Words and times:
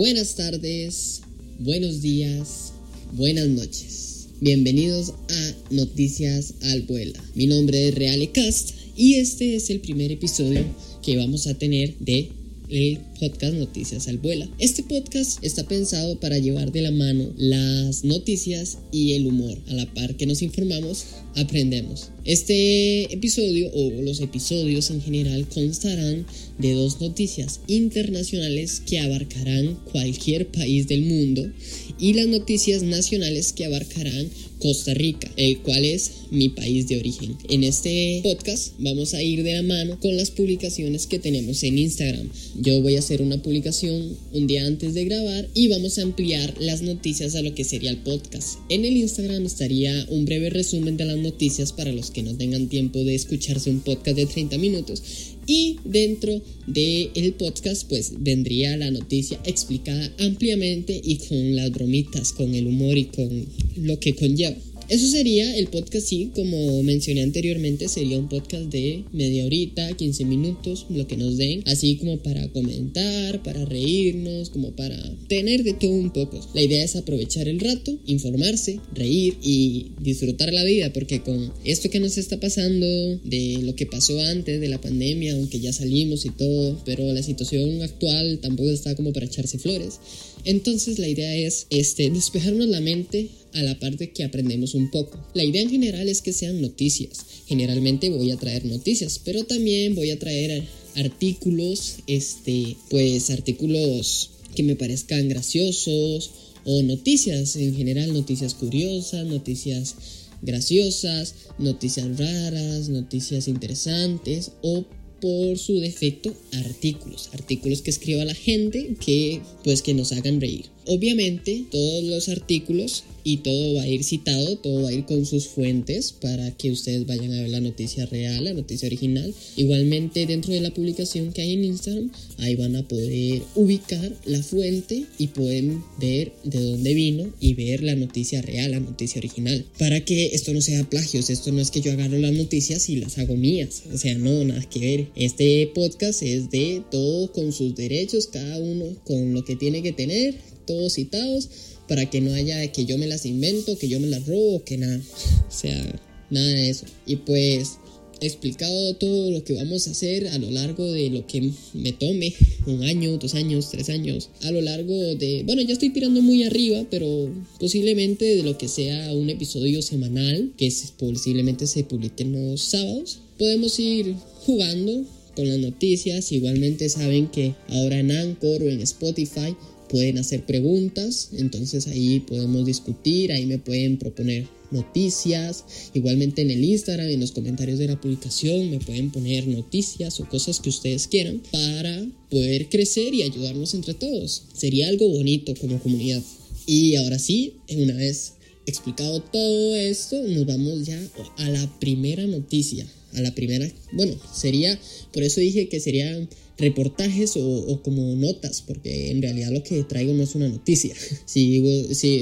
Buenas 0.00 0.34
tardes, 0.34 1.20
buenos 1.58 2.00
días, 2.00 2.72
buenas 3.12 3.48
noches. 3.48 4.28
Bienvenidos 4.40 5.12
a 5.28 5.54
Noticias 5.68 6.54
al 6.62 6.84
Vuela. 6.84 7.22
Mi 7.34 7.46
nombre 7.46 7.86
es 7.86 7.94
Reale 7.94 8.32
Cast 8.32 8.70
y 8.96 9.16
este 9.16 9.56
es 9.56 9.68
el 9.68 9.80
primer 9.80 10.10
episodio 10.10 10.64
que 11.02 11.18
vamos 11.18 11.46
a 11.46 11.58
tener 11.58 11.98
de 11.98 12.32
el 12.70 12.98
podcast 13.18 13.54
Noticias 13.54 14.08
al 14.08 14.18
Vuela. 14.18 14.48
Este 14.58 14.82
podcast 14.82 15.42
está 15.44 15.66
pensado 15.66 16.20
para 16.20 16.38
llevar 16.38 16.72
de 16.72 16.82
la 16.82 16.90
mano 16.90 17.32
las 17.36 18.04
noticias 18.04 18.78
y 18.92 19.14
el 19.14 19.26
humor. 19.26 19.58
A 19.68 19.74
la 19.74 19.92
par 19.92 20.16
que 20.16 20.26
nos 20.26 20.42
informamos, 20.42 21.04
aprendemos. 21.34 22.10
Este 22.24 23.12
episodio 23.12 23.70
o 23.72 23.90
los 24.02 24.20
episodios 24.20 24.90
en 24.90 25.02
general 25.02 25.48
constarán 25.48 26.26
de 26.58 26.72
dos 26.74 27.00
noticias 27.00 27.60
internacionales 27.66 28.82
que 28.86 29.00
abarcarán 29.00 29.78
cualquier 29.90 30.48
país 30.48 30.86
del 30.86 31.02
mundo 31.02 31.50
y 31.98 32.14
las 32.14 32.28
noticias 32.28 32.82
nacionales 32.82 33.52
que 33.52 33.64
abarcarán 33.64 34.28
Costa 34.60 34.92
Rica, 34.92 35.30
el 35.36 35.60
cual 35.60 35.84
es 35.84 36.12
mi 36.30 36.50
país 36.50 36.86
de 36.86 36.98
origen. 36.98 37.36
En 37.48 37.64
este 37.64 38.20
podcast 38.22 38.74
vamos 38.78 39.14
a 39.14 39.22
ir 39.22 39.42
de 39.42 39.54
la 39.54 39.62
mano 39.62 39.98
con 39.98 40.16
las 40.16 40.30
publicaciones 40.30 41.06
que 41.06 41.18
tenemos 41.18 41.62
en 41.62 41.78
Instagram. 41.78 42.30
Yo 42.62 42.82
voy 42.82 42.96
a 42.96 42.98
hacer 42.98 43.22
una 43.22 43.42
publicación 43.42 44.18
un 44.34 44.46
día 44.46 44.66
antes 44.66 44.92
de 44.92 45.06
grabar 45.06 45.48
y 45.54 45.68
vamos 45.68 45.98
a 45.98 46.02
ampliar 46.02 46.54
las 46.60 46.82
noticias 46.82 47.34
a 47.34 47.40
lo 47.40 47.54
que 47.54 47.64
sería 47.64 47.88
el 47.88 48.02
podcast. 48.02 48.58
En 48.68 48.84
el 48.84 48.98
Instagram 48.98 49.46
estaría 49.46 50.04
un 50.10 50.26
breve 50.26 50.50
resumen 50.50 50.98
de 50.98 51.06
las 51.06 51.16
noticias 51.16 51.72
para 51.72 51.90
los 51.90 52.10
que 52.10 52.22
no 52.22 52.36
tengan 52.36 52.68
tiempo 52.68 52.98
de 52.98 53.14
escucharse 53.14 53.70
un 53.70 53.80
podcast 53.80 54.14
de 54.14 54.26
30 54.26 54.58
minutos 54.58 55.02
y 55.46 55.78
dentro 55.86 56.42
del 56.66 57.10
el 57.14 57.32
podcast 57.32 57.88
pues 57.88 58.12
vendría 58.18 58.76
la 58.76 58.90
noticia 58.90 59.40
explicada 59.44 60.12
ampliamente 60.18 61.00
y 61.02 61.16
con 61.16 61.56
las 61.56 61.70
bromitas, 61.70 62.34
con 62.34 62.54
el 62.54 62.66
humor 62.66 62.98
y 62.98 63.06
con 63.06 63.46
lo 63.76 63.98
que 63.98 64.14
conlleva. 64.14 64.56
Eso 64.90 65.06
sería 65.06 65.56
el 65.56 65.68
podcast, 65.68 66.08
sí, 66.08 66.32
como 66.34 66.82
mencioné 66.82 67.22
anteriormente, 67.22 67.86
sería 67.86 68.18
un 68.18 68.28
podcast 68.28 68.64
de 68.72 69.04
media 69.12 69.46
horita, 69.46 69.92
15 69.92 70.24
minutos, 70.24 70.86
lo 70.90 71.06
que 71.06 71.16
nos 71.16 71.36
den, 71.36 71.62
así 71.66 71.94
como 71.94 72.18
para 72.24 72.48
comentar, 72.48 73.40
para 73.44 73.64
reírnos, 73.64 74.50
como 74.50 74.72
para 74.72 75.00
tener 75.28 75.62
de 75.62 75.74
todo 75.74 75.92
un 75.92 76.10
poco. 76.10 76.40
La 76.54 76.62
idea 76.62 76.82
es 76.82 76.96
aprovechar 76.96 77.46
el 77.46 77.60
rato, 77.60 77.96
informarse, 78.06 78.80
reír 78.92 79.36
y 79.40 79.92
disfrutar 80.00 80.52
la 80.52 80.64
vida, 80.64 80.92
porque 80.92 81.22
con 81.22 81.52
esto 81.64 81.88
que 81.88 82.00
nos 82.00 82.18
está 82.18 82.40
pasando, 82.40 82.84
de 83.22 83.60
lo 83.62 83.76
que 83.76 83.86
pasó 83.86 84.20
antes 84.20 84.60
de 84.60 84.68
la 84.68 84.80
pandemia, 84.80 85.34
aunque 85.34 85.60
ya 85.60 85.72
salimos 85.72 86.26
y 86.26 86.30
todo, 86.30 86.82
pero 86.84 87.12
la 87.12 87.22
situación 87.22 87.80
actual 87.82 88.40
tampoco 88.42 88.70
está 88.70 88.96
como 88.96 89.12
para 89.12 89.26
echarse 89.26 89.56
flores. 89.60 90.00
Entonces 90.44 90.98
la 90.98 91.08
idea 91.08 91.34
es 91.36 91.66
este, 91.70 92.10
despejarnos 92.10 92.68
la 92.68 92.80
mente 92.80 93.28
a 93.52 93.62
la 93.62 93.78
parte 93.78 94.10
que 94.10 94.24
aprendemos 94.24 94.74
un 94.74 94.90
poco. 94.90 95.18
La 95.34 95.44
idea 95.44 95.62
en 95.62 95.70
general 95.70 96.08
es 96.08 96.22
que 96.22 96.32
sean 96.32 96.60
noticias. 96.60 97.18
Generalmente 97.46 98.10
voy 98.10 98.30
a 98.30 98.36
traer 98.36 98.64
noticias, 98.64 99.20
pero 99.24 99.44
también 99.44 99.94
voy 99.94 100.10
a 100.10 100.18
traer 100.18 100.64
artículos, 100.96 101.96
este, 102.06 102.76
pues 102.88 103.30
artículos 103.30 104.30
que 104.54 104.62
me 104.62 104.76
parezcan 104.76 105.28
graciosos 105.28 106.30
o 106.64 106.82
noticias 106.82 107.56
en 107.56 107.74
general, 107.74 108.12
noticias 108.12 108.54
curiosas, 108.54 109.26
noticias 109.26 109.94
graciosas, 110.42 111.34
noticias 111.58 112.18
raras, 112.18 112.88
noticias 112.88 113.48
interesantes 113.48 114.52
o 114.62 114.84
por 115.20 115.58
su 115.58 115.80
defecto 115.80 116.34
artículos, 116.52 117.30
artículos 117.32 117.82
que 117.82 117.90
escriba 117.90 118.24
la 118.24 118.34
gente 118.34 118.94
que 119.04 119.40
pues 119.64 119.82
que 119.82 119.94
nos 119.94 120.12
hagan 120.12 120.40
reír. 120.40 120.66
Obviamente 120.92 121.66
todos 121.70 122.02
los 122.02 122.28
artículos 122.28 123.04
y 123.22 123.38
todo 123.38 123.74
va 123.74 123.82
a 123.82 123.88
ir 123.88 124.02
citado, 124.02 124.56
todo 124.56 124.82
va 124.82 124.88
a 124.88 124.92
ir 124.92 125.04
con 125.04 125.24
sus 125.24 125.46
fuentes 125.46 126.12
para 126.12 126.50
que 126.56 126.72
ustedes 126.72 127.06
vayan 127.06 127.32
a 127.32 127.42
ver 127.42 127.50
la 127.50 127.60
noticia 127.60 128.06
real, 128.06 128.42
la 128.42 128.54
noticia 128.54 128.86
original. 128.86 129.32
Igualmente 129.56 130.26
dentro 130.26 130.52
de 130.52 130.60
la 130.60 130.74
publicación 130.74 131.32
que 131.32 131.42
hay 131.42 131.52
en 131.52 131.64
Instagram, 131.64 132.10
ahí 132.38 132.56
van 132.56 132.74
a 132.74 132.88
poder 132.88 133.42
ubicar 133.54 134.12
la 134.24 134.42
fuente 134.42 135.04
y 135.16 135.28
pueden 135.28 135.84
ver 136.00 136.32
de 136.42 136.60
dónde 136.60 136.92
vino 136.92 137.32
y 137.38 137.54
ver 137.54 137.84
la 137.84 137.94
noticia 137.94 138.42
real, 138.42 138.72
la 138.72 138.80
noticia 138.80 139.20
original. 139.20 139.64
Para 139.78 140.04
que 140.04 140.34
esto 140.34 140.52
no 140.52 140.60
sea 140.60 140.90
plagios, 140.90 141.30
esto 141.30 141.52
no 141.52 141.60
es 141.60 141.70
que 141.70 141.82
yo 141.82 141.92
agarro 141.92 142.18
las 142.18 142.32
noticias 142.32 142.88
y 142.88 142.96
las 142.96 143.16
hago 143.18 143.36
mías, 143.36 143.84
o 143.94 143.96
sea, 143.96 144.18
no, 144.18 144.44
nada 144.44 144.68
que 144.68 144.80
ver. 144.80 145.06
Este 145.14 145.70
podcast 145.72 146.22
es 146.24 146.50
de 146.50 146.82
todo 146.90 147.30
con 147.32 147.52
sus 147.52 147.76
derechos, 147.76 148.26
cada 148.26 148.58
uno 148.58 148.86
con 149.04 149.34
lo 149.34 149.44
que 149.44 149.54
tiene 149.54 149.82
que 149.82 149.92
tener, 149.92 150.34
todos 150.66 150.94
citados 150.94 151.48
para 151.88 152.08
que 152.08 152.20
no 152.20 152.32
haya 152.34 152.70
que 152.72 152.84
yo 152.84 152.98
me 152.98 153.06
las 153.06 153.26
invento, 153.26 153.76
que 153.78 153.88
yo 153.88 153.98
me 154.00 154.06
las 154.06 154.26
robo, 154.26 154.64
que 154.64 154.78
nada, 154.78 155.00
o 155.48 155.52
sea, 155.52 156.00
nada 156.30 156.48
de 156.48 156.70
eso. 156.70 156.86
Y 157.06 157.16
pues 157.16 157.78
explicado 158.20 158.94
todo 158.94 159.30
lo 159.30 159.44
que 159.44 159.54
vamos 159.54 159.88
a 159.88 159.92
hacer 159.92 160.28
a 160.28 160.38
lo 160.38 160.50
largo 160.50 160.90
de 160.92 161.10
lo 161.10 161.26
que 161.26 161.50
me 161.74 161.92
tome, 161.92 162.34
un 162.66 162.82
año, 162.84 163.16
dos 163.16 163.34
años, 163.34 163.70
tres 163.70 163.88
años, 163.88 164.30
a 164.42 164.50
lo 164.50 164.60
largo 164.60 164.94
de, 165.14 165.42
bueno, 165.44 165.62
ya 165.62 165.72
estoy 165.72 165.90
tirando 165.90 166.20
muy 166.20 166.44
arriba, 166.44 166.84
pero 166.90 167.32
posiblemente 167.58 168.24
de 168.36 168.42
lo 168.42 168.58
que 168.58 168.68
sea 168.68 169.12
un 169.14 169.30
episodio 169.30 169.82
semanal, 169.82 170.52
que 170.56 170.72
posiblemente 170.98 171.66
se 171.66 171.84
publique 171.84 172.22
en 172.22 172.32
los 172.32 172.60
sábados, 172.60 173.20
podemos 173.38 173.78
ir 173.80 174.14
jugando 174.44 175.04
con 175.34 175.48
las 175.48 175.58
noticias, 175.58 176.32
igualmente 176.32 176.88
saben 176.88 177.28
que 177.28 177.54
ahora 177.68 178.00
en 178.00 178.10
Anchor 178.10 178.62
o 178.62 178.68
en 178.68 178.80
Spotify 178.82 179.56
pueden 179.90 180.18
hacer 180.18 180.46
preguntas, 180.46 181.30
entonces 181.36 181.88
ahí 181.88 182.20
podemos 182.20 182.64
discutir, 182.64 183.32
ahí 183.32 183.44
me 183.46 183.58
pueden 183.58 183.98
proponer 183.98 184.46
noticias, 184.70 185.64
igualmente 185.94 186.42
en 186.42 186.50
el 186.50 186.62
Instagram, 186.62 187.08
en 187.08 187.20
los 187.20 187.32
comentarios 187.32 187.78
de 187.78 187.88
la 187.88 188.00
publicación 188.00 188.70
me 188.70 188.78
pueden 188.78 189.10
poner 189.10 189.48
noticias 189.48 190.20
o 190.20 190.28
cosas 190.28 190.60
que 190.60 190.68
ustedes 190.68 191.08
quieran 191.08 191.42
para 191.50 192.06
poder 192.30 192.68
crecer 192.68 193.12
y 193.14 193.22
ayudarnos 193.22 193.74
entre 193.74 193.94
todos. 193.94 194.44
Sería 194.54 194.88
algo 194.88 195.08
bonito 195.08 195.54
como 195.56 195.80
comunidad. 195.80 196.22
Y 196.66 196.94
ahora 196.94 197.18
sí, 197.18 197.54
una 197.76 197.94
vez 197.94 198.34
explicado 198.66 199.20
todo 199.20 199.74
esto, 199.74 200.22
nos 200.28 200.46
vamos 200.46 200.86
ya 200.86 201.00
a 201.38 201.48
la 201.48 201.78
primera 201.80 202.24
noticia. 202.26 202.86
A 203.14 203.20
la 203.20 203.34
primera, 203.34 203.68
bueno, 203.92 204.14
sería, 204.32 204.78
por 205.12 205.24
eso 205.24 205.40
dije 205.40 205.68
que 205.68 205.80
serían 205.80 206.28
reportajes 206.60 207.34
o, 207.36 207.80
como 207.82 208.14
notas, 208.16 208.62
porque 208.62 209.10
en 209.10 209.22
realidad 209.22 209.50
lo 209.50 209.62
que 209.62 209.82
traigo 209.84 210.12
no 210.12 210.22
es 210.22 210.34
una 210.34 210.48
noticia. 210.48 210.94
Si, 211.26 211.58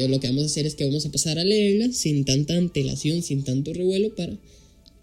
lo 0.08 0.20
que 0.20 0.28
vamos 0.28 0.44
a 0.44 0.46
hacer 0.46 0.66
es 0.66 0.74
que 0.74 0.84
vamos 0.84 1.06
a 1.06 1.12
pasar 1.12 1.38
a 1.38 1.44
leerla 1.44 1.92
sin 1.92 2.24
tanta 2.24 2.56
antelación, 2.56 3.22
sin 3.22 3.42
tanto 3.42 3.72
revuelo 3.72 4.14
para 4.14 4.38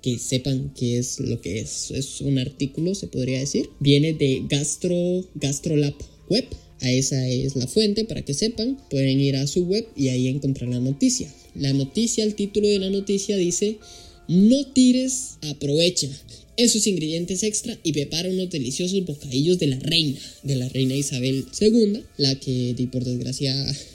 que 0.02 0.20
sepan 0.20 0.74
qué 0.76 0.98
es 0.98 1.20
lo 1.20 1.42
que 1.42 1.60
es. 1.60 1.92
Es 1.92 2.22
un 2.22 2.38
artículo, 2.38 2.94
se 2.94 3.08
podría 3.08 3.40
decir. 3.40 3.70
Viene 3.80 4.14
de 4.14 4.44
Gastro, 4.48 5.28
Gastrolab 5.36 5.96
Web. 6.30 6.46
A 6.82 6.92
esa 6.92 7.28
es 7.28 7.56
la 7.56 7.68
fuente 7.68 8.06
para 8.06 8.24
que 8.24 8.34
sepan. 8.34 8.78
Pueden 8.90 9.20
ir 9.20 9.36
a 9.38 9.48
su 9.48 9.66
web 9.66 9.88
y 9.96 10.10
ahí 10.10 10.28
encontrar 10.28 10.70
la 10.70 10.80
noticia. 10.80 11.34
La 11.56 11.74
noticia, 11.74 12.24
el 12.24 12.36
título 12.36 12.68
de 12.68 12.80
la 12.80 12.90
noticia 12.90 13.38
dice, 13.38 13.80
no 14.28 14.68
tires, 14.68 15.38
aprovecha 15.42 16.10
esos 16.58 16.88
ingredientes 16.88 17.44
extra 17.44 17.78
y 17.84 17.94
prepara 17.94 18.30
unos 18.30 18.50
deliciosos 18.50 19.04
bocadillos 19.06 19.60
de 19.60 19.68
la 19.68 19.80
reina, 19.80 20.20
de 20.44 20.56
la 20.56 20.70
reina 20.70 20.96
Isabel 20.96 21.46
II, 21.60 22.02
la 22.18 22.36
que 22.40 22.76
por 22.92 23.04
desgracia 23.04 23.54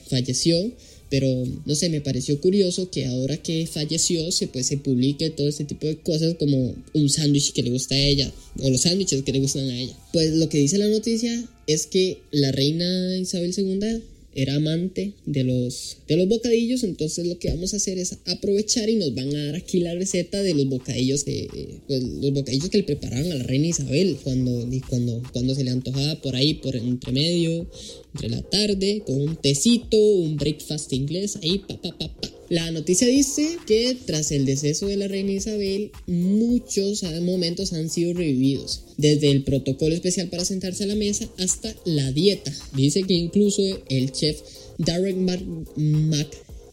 falleció. 0.09 0.73
Pero 1.11 1.45
no 1.67 1.75
sé, 1.75 1.89
me 1.89 2.01
pareció 2.01 2.41
curioso 2.41 2.89
que 2.89 3.07
ahora 3.07 3.37
que 3.37 3.67
falleció 3.67 4.31
se, 4.31 4.47
pues, 4.47 4.67
se 4.67 4.77
publique 4.77 5.31
todo 5.31 5.49
este 5.49 5.65
tipo 5.65 5.89
de 5.89 5.97
cosas 5.97 6.37
como 6.39 6.77
un 6.95 7.09
sándwich 7.09 7.53
que 7.53 7.65
le 7.65 7.71
gusta 7.71 7.97
a 7.97 7.99
ella 7.99 8.33
o 8.61 8.71
los 8.71 8.83
sándwiches 8.83 9.23
que 9.23 9.33
le 9.33 9.41
gustan 9.41 9.69
a 9.71 9.81
ella. 9.81 9.97
Pues 10.13 10.35
lo 10.35 10.49
que 10.49 10.59
dice 10.59 10.79
la 10.79 10.87
noticia 10.87 11.45
es 11.67 11.87
que 11.87 12.19
la 12.31 12.53
reina 12.53 13.19
Isabel 13.19 13.53
II 13.57 14.03
era 14.35 14.55
amante 14.55 15.15
de 15.27 15.45
los, 15.45 15.99
de 16.07 16.17
los 16.17 16.29
bocadillos, 16.29 16.85
entonces 16.85 17.27
lo 17.27 17.39
que 17.39 17.49
vamos 17.49 17.75
a 17.75 17.79
hacer 17.79 17.99
es 17.99 18.17
aprovechar 18.27 18.89
y 18.89 18.97
nos 18.97 19.15
van 19.15 19.35
a 19.35 19.47
dar 19.47 19.57
aquí 19.57 19.81
la 19.81 19.95
receta 19.95 20.43
de 20.43 20.55
los 20.55 20.67
bocadillos 20.69 21.25
que, 21.25 21.49
pues, 21.87 22.03
los 22.03 22.33
bocadillos 22.33 22.71
que 22.71 22.79
le 22.79 22.85
preparaban 22.85 23.33
a 23.33 23.37
la 23.37 23.45
reina 23.45 23.67
Isabel 23.67 24.17
cuando, 24.23 24.69
cuando, 24.89 25.23
cuando 25.33 25.55
se 25.55 25.65
le 25.65 25.71
antojaba 25.71 26.21
por 26.23 26.37
ahí, 26.37 26.55
por 26.55 26.77
entre 26.77 27.13
medio, 27.13 27.69
entre 28.15 28.29
la 28.29 28.43
tarde, 28.43 29.03
con 29.07 29.21
un 29.21 29.37
tecito, 29.37 29.97
un 29.97 30.37
breakfast 30.37 30.93
inglés, 30.93 31.39
ahí, 31.43 31.59
pa, 31.59 31.81
pa, 31.81 31.97
pa, 31.99 32.09
pa. 32.21 32.40
La 32.51 32.69
noticia 32.73 33.07
dice 33.07 33.59
que 33.65 33.97
tras 34.07 34.33
el 34.33 34.45
deceso 34.45 34.89
de 34.89 34.97
la 34.97 35.07
reina 35.07 35.31
Isabel, 35.31 35.93
muchos 36.09 37.05
momentos 37.23 37.73
han 37.73 37.89
sido 37.89 38.13
revividos, 38.13 38.83
desde 38.97 39.31
el 39.31 39.45
protocolo 39.45 39.95
especial 39.95 40.29
para 40.31 40.45
sentarse 40.45 40.83
a 40.83 40.89
la 40.89 40.97
mesa 40.97 41.31
hasta 41.39 41.73
la 41.85 42.11
dieta. 42.11 42.53
Dice 42.75 43.05
que 43.05 43.15
incluso 43.15 43.63
el 43.89 44.11
chef 44.11 44.41
Derek 44.79 45.17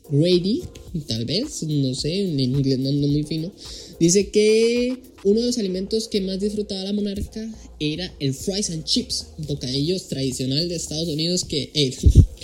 Grady, 0.09 0.63
tal 1.05 1.25
vez, 1.25 1.61
no 1.61 1.93
sé, 1.93 2.21
en 2.21 2.39
inglés 2.39 2.79
no 2.79 2.91
muy 2.91 3.21
fino, 3.21 3.51
dice 3.99 4.29
que 4.29 4.97
uno 5.23 5.41
de 5.41 5.45
los 5.45 5.59
alimentos 5.59 6.07
que 6.07 6.21
más 6.21 6.39
disfrutaba 6.39 6.85
la 6.85 6.93
monarca 6.93 7.53
era 7.79 8.11
el 8.19 8.33
fries 8.33 8.71
and 8.71 8.83
chips, 8.83 9.27
un 9.37 9.45
bocadillo 9.45 9.99
tradicional 9.99 10.69
de 10.69 10.75
Estados 10.75 11.07
Unidos 11.07 11.43
que, 11.43 11.69
eh, 11.73 11.95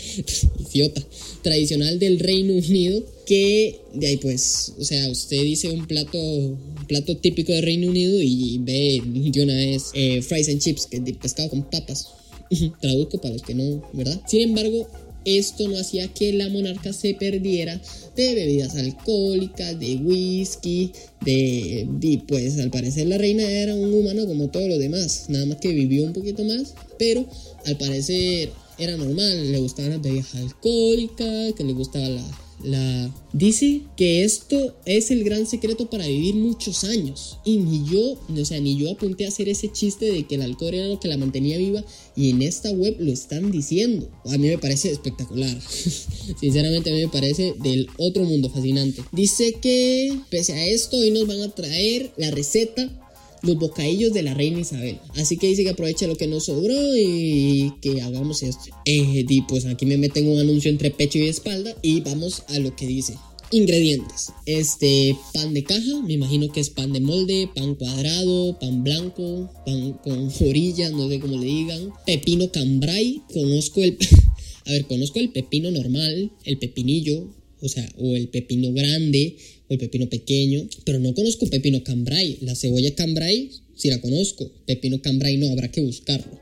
idiota, 0.73 1.05
tradicional 1.41 1.99
del 1.99 2.19
Reino 2.19 2.53
Unido, 2.53 3.03
que 3.25 3.79
de 3.93 4.07
ahí 4.07 4.17
pues, 4.17 4.73
o 4.77 4.83
sea, 4.83 5.09
usted 5.09 5.41
dice 5.41 5.69
un 5.69 5.87
plato, 5.87 6.57
plato 6.87 7.17
típico 7.17 7.51
del 7.51 7.63
Reino 7.63 7.89
Unido 7.89 8.21
y 8.21 8.59
ve 8.59 9.01
de 9.03 9.43
una 9.43 9.55
vez 9.55 9.91
eh, 9.93 10.21
fries 10.21 10.49
and 10.49 10.59
chips, 10.59 10.87
que 10.87 10.97
es 10.97 11.05
de 11.05 11.13
pescado 11.13 11.49
con 11.49 11.63
papas. 11.63 12.07
Traduzco 12.81 13.19
para 13.19 13.33
los 13.33 13.41
que 13.41 13.55
no, 13.55 13.83
¿verdad? 13.93 14.21
Sin 14.27 14.41
embargo, 14.41 14.87
esto 15.25 15.67
no 15.67 15.77
hacía 15.77 16.07
que 16.09 16.33
la 16.33 16.49
monarca 16.49 16.91
se 16.93 17.13
perdiera 17.13 17.81
de 18.15 18.35
bebidas 18.35 18.75
alcohólicas, 18.75 19.79
de 19.79 19.95
whisky, 19.95 20.91
de, 21.23 22.21
pues 22.27 22.59
al 22.59 22.69
parecer 22.69 23.07
la 23.07 23.17
reina 23.17 23.43
era 23.43 23.75
un 23.75 23.93
humano 23.93 24.25
como 24.27 24.49
todos 24.49 24.67
los 24.67 24.79
demás, 24.79 25.25
nada 25.29 25.45
más 25.45 25.57
que 25.57 25.69
vivió 25.69 26.03
un 26.03 26.13
poquito 26.13 26.43
más, 26.43 26.73
pero 26.99 27.25
al 27.65 27.77
parecer 27.77 28.49
era 28.77 28.97
normal, 28.97 29.51
le 29.51 29.59
gustaban 29.59 29.91
las 29.91 30.01
bebidas 30.01 30.35
alcohólicas, 30.35 31.53
que 31.53 31.63
le 31.63 31.73
gustaba 31.73 32.09
la, 32.09 32.23
la 32.63 33.13
dice 33.33 33.81
que 33.97 34.23
esto 34.23 34.75
es 34.85 35.11
el 35.11 35.23
gran 35.23 35.45
secreto 35.45 35.89
para 35.89 36.07
vivir 36.07 36.35
muchos 36.35 36.83
años 36.83 37.37
y 37.43 37.57
ni 37.57 37.83
yo, 37.89 38.17
o 38.29 38.45
sea, 38.45 38.59
ni 38.59 38.77
yo 38.77 38.91
apunté 38.91 39.25
a 39.25 39.29
hacer 39.29 39.49
ese 39.49 39.71
chiste 39.71 40.11
de 40.11 40.25
que 40.25 40.35
el 40.35 40.41
alcohol 40.41 40.73
era 40.73 40.87
lo 40.87 40.99
que 40.99 41.07
la 41.07 41.17
mantenía 41.17 41.57
viva 41.57 41.83
y 42.15 42.29
en 42.29 42.41
esta 42.41 42.71
web 42.71 42.95
lo 42.99 43.11
están 43.11 43.51
diciendo. 43.51 44.09
A 44.25 44.37
mí 44.37 44.47
me 44.47 44.57
parece 44.57 44.91
espectacular. 44.91 45.59
Sinceramente 46.39 46.89
a 46.89 46.93
mí 46.93 47.01
me 47.01 47.11
parece 47.11 47.53
del 47.61 47.87
otro 47.97 48.23
mundo 48.23 48.49
fascinante. 48.49 49.03
Dice 49.11 49.53
que 49.53 50.17
pese 50.29 50.53
a 50.53 50.65
esto 50.65 50.97
hoy 50.97 51.11
nos 51.11 51.27
van 51.27 51.41
a 51.41 51.53
traer 51.53 52.13
la 52.17 52.31
receta 52.31 53.02
los 53.43 53.57
bocadillos 53.57 54.13
de 54.13 54.23
la 54.23 54.33
reina 54.33 54.59
Isabel. 54.59 54.97
Así 55.15 55.37
que 55.37 55.47
dice 55.47 55.63
que 55.63 55.71
aproveche 55.71 56.07
lo 56.07 56.15
que 56.15 56.27
nos 56.27 56.45
sobró 56.45 56.75
y 56.97 57.73
que 57.81 58.01
hagamos 58.01 58.41
esto. 58.41 58.71
Eh, 58.85 59.25
pues 59.47 59.65
aquí 59.65 59.85
me 59.85 59.97
meten 59.97 60.27
un 60.27 60.39
anuncio 60.39 60.71
entre 60.71 60.89
pecho 60.89 61.19
y 61.19 61.27
espalda 61.27 61.75
y 61.81 62.01
vamos 62.01 62.43
a 62.47 62.57
lo 62.59 62.75
que 62.75 62.87
dice. 62.87 63.15
Ingredientes. 63.51 64.31
Este 64.47 65.15
pan 65.33 65.53
de 65.53 65.63
caja, 65.63 66.01
me 66.03 66.13
imagino 66.13 66.51
que 66.51 66.59
es 66.59 66.71
pan 66.71 66.91
de 66.91 67.01
molde, 67.01 67.49
pan 67.53 67.75
cuadrado, 67.75 68.57
pan 68.57 68.83
blanco, 68.83 69.51
pan 69.65 69.93
con 70.03 70.31
orillas, 70.47 70.91
no 70.91 71.07
sé 71.09 71.19
cómo 71.19 71.37
le 71.37 71.45
digan. 71.45 71.91
Pepino 72.05 72.49
cambray, 72.51 73.21
conozco 73.31 73.83
el... 73.83 73.97
a 74.65 74.71
ver, 74.71 74.85
conozco 74.85 75.19
el 75.19 75.31
pepino 75.31 75.69
normal, 75.69 76.31
el 76.45 76.57
pepinillo, 76.57 77.29
o 77.61 77.69
sea, 77.69 77.87
o 77.97 78.15
el 78.15 78.29
pepino 78.29 78.73
grande, 78.73 79.37
el 79.73 79.79
pepino 79.79 80.09
pequeño, 80.09 80.67
pero 80.85 80.99
no 80.99 81.13
conozco 81.13 81.47
pepino 81.47 81.83
cambray. 81.83 82.37
La 82.41 82.55
cebolla 82.55 82.93
cambray 82.95 83.49
sí 83.75 83.89
la 83.89 84.01
conozco, 84.01 84.51
pepino 84.65 85.01
cambray 85.01 85.37
no, 85.37 85.49
habrá 85.51 85.71
que 85.71 85.81
buscarlo. 85.81 86.39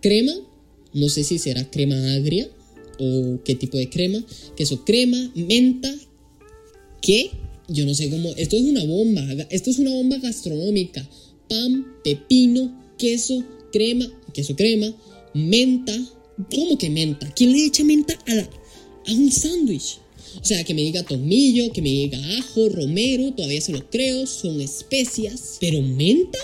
Crema, 0.00 0.32
no 0.94 1.08
sé 1.08 1.24
si 1.24 1.38
será 1.38 1.70
crema 1.70 2.14
agria 2.14 2.48
o 2.98 3.40
qué 3.44 3.54
tipo 3.54 3.78
de 3.78 3.88
crema, 3.88 4.24
queso 4.56 4.84
crema, 4.84 5.32
menta, 5.34 5.92
¿qué? 7.00 7.30
Yo 7.68 7.86
no 7.86 7.94
sé 7.94 8.10
cómo, 8.10 8.32
esto 8.36 8.56
es 8.56 8.62
una 8.62 8.84
bomba, 8.84 9.26
esto 9.50 9.70
es 9.70 9.78
una 9.78 9.90
bomba 9.90 10.18
gastronómica. 10.18 11.08
Pan, 11.48 11.86
pepino, 12.04 12.94
queso, 12.98 13.44
crema, 13.72 14.06
queso 14.32 14.54
crema, 14.56 14.94
menta, 15.34 15.96
¿cómo 16.54 16.78
que 16.78 16.90
menta? 16.90 17.32
¿Quién 17.34 17.52
le 17.52 17.66
echa 17.66 17.84
menta 17.84 18.14
a, 18.26 19.10
a 19.10 19.14
un 19.14 19.30
sándwich? 19.30 19.98
O 20.40 20.44
sea, 20.44 20.64
que 20.64 20.74
me 20.74 20.82
diga 20.82 21.02
tomillo, 21.02 21.72
que 21.72 21.82
me 21.82 21.90
diga 21.90 22.18
ajo, 22.38 22.68
romero, 22.68 23.32
todavía 23.32 23.60
se 23.60 23.72
lo 23.72 23.88
creo, 23.90 24.26
son 24.26 24.60
especias. 24.60 25.58
Pero 25.60 25.82
menta, 25.82 26.38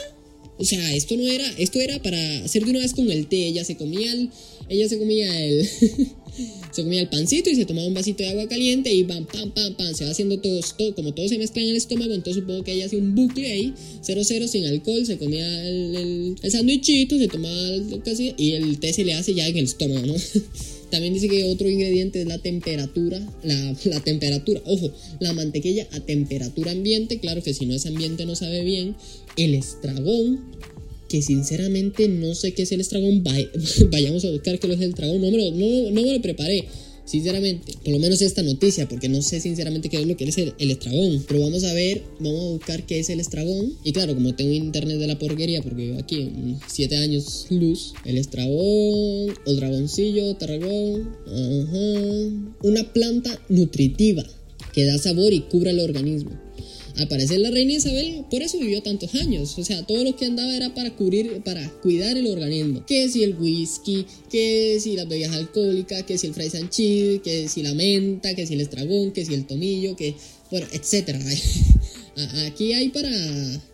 o 0.58 0.64
sea, 0.64 0.94
esto 0.94 1.16
no 1.16 1.26
era, 1.26 1.48
esto 1.58 1.80
era 1.80 2.02
para 2.02 2.44
hacer 2.44 2.64
de 2.64 2.70
una 2.70 2.80
vez 2.80 2.92
con 2.92 3.10
el 3.10 3.28
té. 3.28 3.46
Ella 3.46 3.64
se 3.64 3.76
comía 3.76 4.12
el, 4.12 4.30
ella 4.68 4.88
se 4.88 4.98
comía 4.98 5.46
el, 5.46 5.64
se 6.72 6.82
comía 6.82 7.00
el 7.00 7.08
pancito 7.08 7.48
y 7.48 7.54
se 7.54 7.64
tomaba 7.64 7.86
un 7.86 7.94
vasito 7.94 8.22
de 8.22 8.30
agua 8.30 8.48
caliente 8.48 8.92
y 8.92 9.04
pam, 9.04 9.24
pam, 9.26 9.52
pam, 9.52 9.74
pam, 9.74 9.94
se 9.94 10.04
va 10.04 10.10
haciendo 10.10 10.38
todo, 10.40 10.60
como 10.94 11.14
todo 11.14 11.28
se 11.28 11.38
mezcla 11.38 11.62
en 11.62 11.68
el 11.68 11.76
estómago, 11.76 12.12
entonces 12.12 12.42
supongo 12.42 12.64
que 12.64 12.72
ella 12.72 12.86
hacía 12.86 12.98
un 12.98 13.14
bucle 13.14 13.50
ahí, 13.50 13.74
cero 14.02 14.22
cero 14.24 14.48
sin 14.48 14.66
alcohol, 14.66 15.06
se 15.06 15.16
comía 15.16 15.68
el, 15.68 15.96
el, 15.96 16.36
el 16.42 16.50
sándwichito, 16.50 17.18
se 17.18 17.28
tomaba 17.28 17.68
el, 17.68 18.02
casi, 18.04 18.34
y 18.36 18.52
el 18.52 18.78
té 18.78 18.92
se 18.92 19.04
le 19.04 19.14
hace 19.14 19.34
ya 19.34 19.46
en 19.46 19.56
el 19.56 19.64
estómago, 19.64 20.06
¿no? 20.06 20.14
También 20.90 21.14
dice 21.14 21.28
que 21.28 21.44
otro 21.44 21.68
ingrediente 21.68 22.20
es 22.20 22.26
la 22.26 22.38
temperatura. 22.38 23.20
La, 23.42 24.00
temperatura, 24.00 24.60
ojo, 24.64 24.92
la 25.20 25.32
mantequilla 25.32 25.86
a 25.92 26.00
temperatura 26.00 26.72
ambiente. 26.72 27.18
Claro 27.20 27.42
que 27.42 27.54
si 27.54 27.66
no 27.66 27.74
es 27.74 27.86
ambiente 27.86 28.26
no 28.26 28.34
sabe 28.34 28.64
bien. 28.64 28.96
El 29.36 29.54
estragón, 29.54 30.40
que 31.08 31.22
sinceramente 31.22 32.08
no 32.08 32.34
sé 32.34 32.52
qué 32.52 32.62
es 32.62 32.72
el 32.72 32.80
estragón. 32.80 33.22
Vayamos 33.90 34.24
a 34.24 34.30
buscar 34.30 34.58
qué 34.58 34.66
es 34.66 34.80
el 34.80 34.90
estragón. 34.90 35.20
No 35.20 35.30
me 35.30 35.38
lo, 35.38 35.50
no, 35.50 35.90
no 35.90 36.02
me 36.02 36.12
lo 36.12 36.22
preparé 36.22 36.66
sinceramente, 37.08 37.72
por 37.82 37.94
lo 37.94 37.98
menos 37.98 38.20
esta 38.20 38.42
noticia, 38.42 38.86
porque 38.86 39.08
no 39.08 39.22
sé 39.22 39.40
sinceramente 39.40 39.88
qué 39.88 40.00
es 40.00 40.06
lo 40.06 40.16
que 40.16 40.24
es 40.24 40.36
el, 40.36 40.54
estragón. 40.58 41.24
Pero 41.26 41.40
vamos 41.40 41.64
a 41.64 41.72
ver, 41.72 42.02
vamos 42.20 42.40
a 42.40 42.48
buscar 42.50 42.84
qué 42.84 43.00
es 43.00 43.08
el 43.08 43.20
estragón. 43.20 43.72
Y 43.82 43.92
claro, 43.92 44.14
como 44.14 44.34
tengo 44.34 44.52
internet 44.52 44.98
de 44.98 45.06
la 45.06 45.18
porquería, 45.18 45.62
porque 45.62 45.86
vivo 45.86 45.98
aquí 45.98 46.20
en 46.20 46.58
7 46.66 46.96
años 46.96 47.46
luz, 47.50 47.94
el 48.04 48.18
estragón, 48.18 49.34
o 49.46 49.54
dragoncillo, 49.54 50.36
tarragón, 50.36 51.16
ajá. 51.26 52.58
Una 52.62 52.92
planta 52.92 53.40
nutritiva 53.48 54.24
que 54.74 54.84
da 54.84 54.98
sabor 54.98 55.32
y 55.32 55.40
cubra 55.40 55.70
el 55.70 55.80
organismo. 55.80 56.47
Al 56.98 57.06
parecer 57.06 57.38
la 57.38 57.52
reina 57.52 57.74
Isabel 57.74 58.24
por 58.28 58.42
eso 58.42 58.58
vivió 58.58 58.82
tantos 58.82 59.14
años. 59.14 59.56
O 59.56 59.64
sea, 59.64 59.86
todo 59.86 60.02
lo 60.02 60.16
que 60.16 60.26
andaba 60.26 60.54
era 60.54 60.74
para 60.74 60.90
cubrir, 60.96 61.40
para 61.44 61.66
cuidar 61.80 62.18
el 62.18 62.26
organismo. 62.26 62.84
Que 62.86 63.08
si 63.08 63.22
el 63.22 63.36
whisky, 63.36 64.04
que 64.28 64.78
si 64.80 64.96
las 64.96 65.08
bebidas 65.08 65.32
alcohólicas, 65.32 66.02
que 66.02 66.18
si 66.18 66.26
el 66.26 66.34
fray 66.34 66.50
sanchil, 66.50 67.20
que 67.22 67.48
si 67.48 67.62
la 67.62 67.72
menta, 67.72 68.34
que 68.34 68.46
si 68.46 68.54
el 68.54 68.62
estragón, 68.62 69.12
que 69.12 69.24
si 69.24 69.34
el 69.34 69.46
tomillo, 69.46 69.94
que 69.94 70.16
bueno, 70.50 70.66
etcétera. 70.72 71.20
Aquí 72.46 72.72
hay 72.72 72.88
para, 72.88 73.10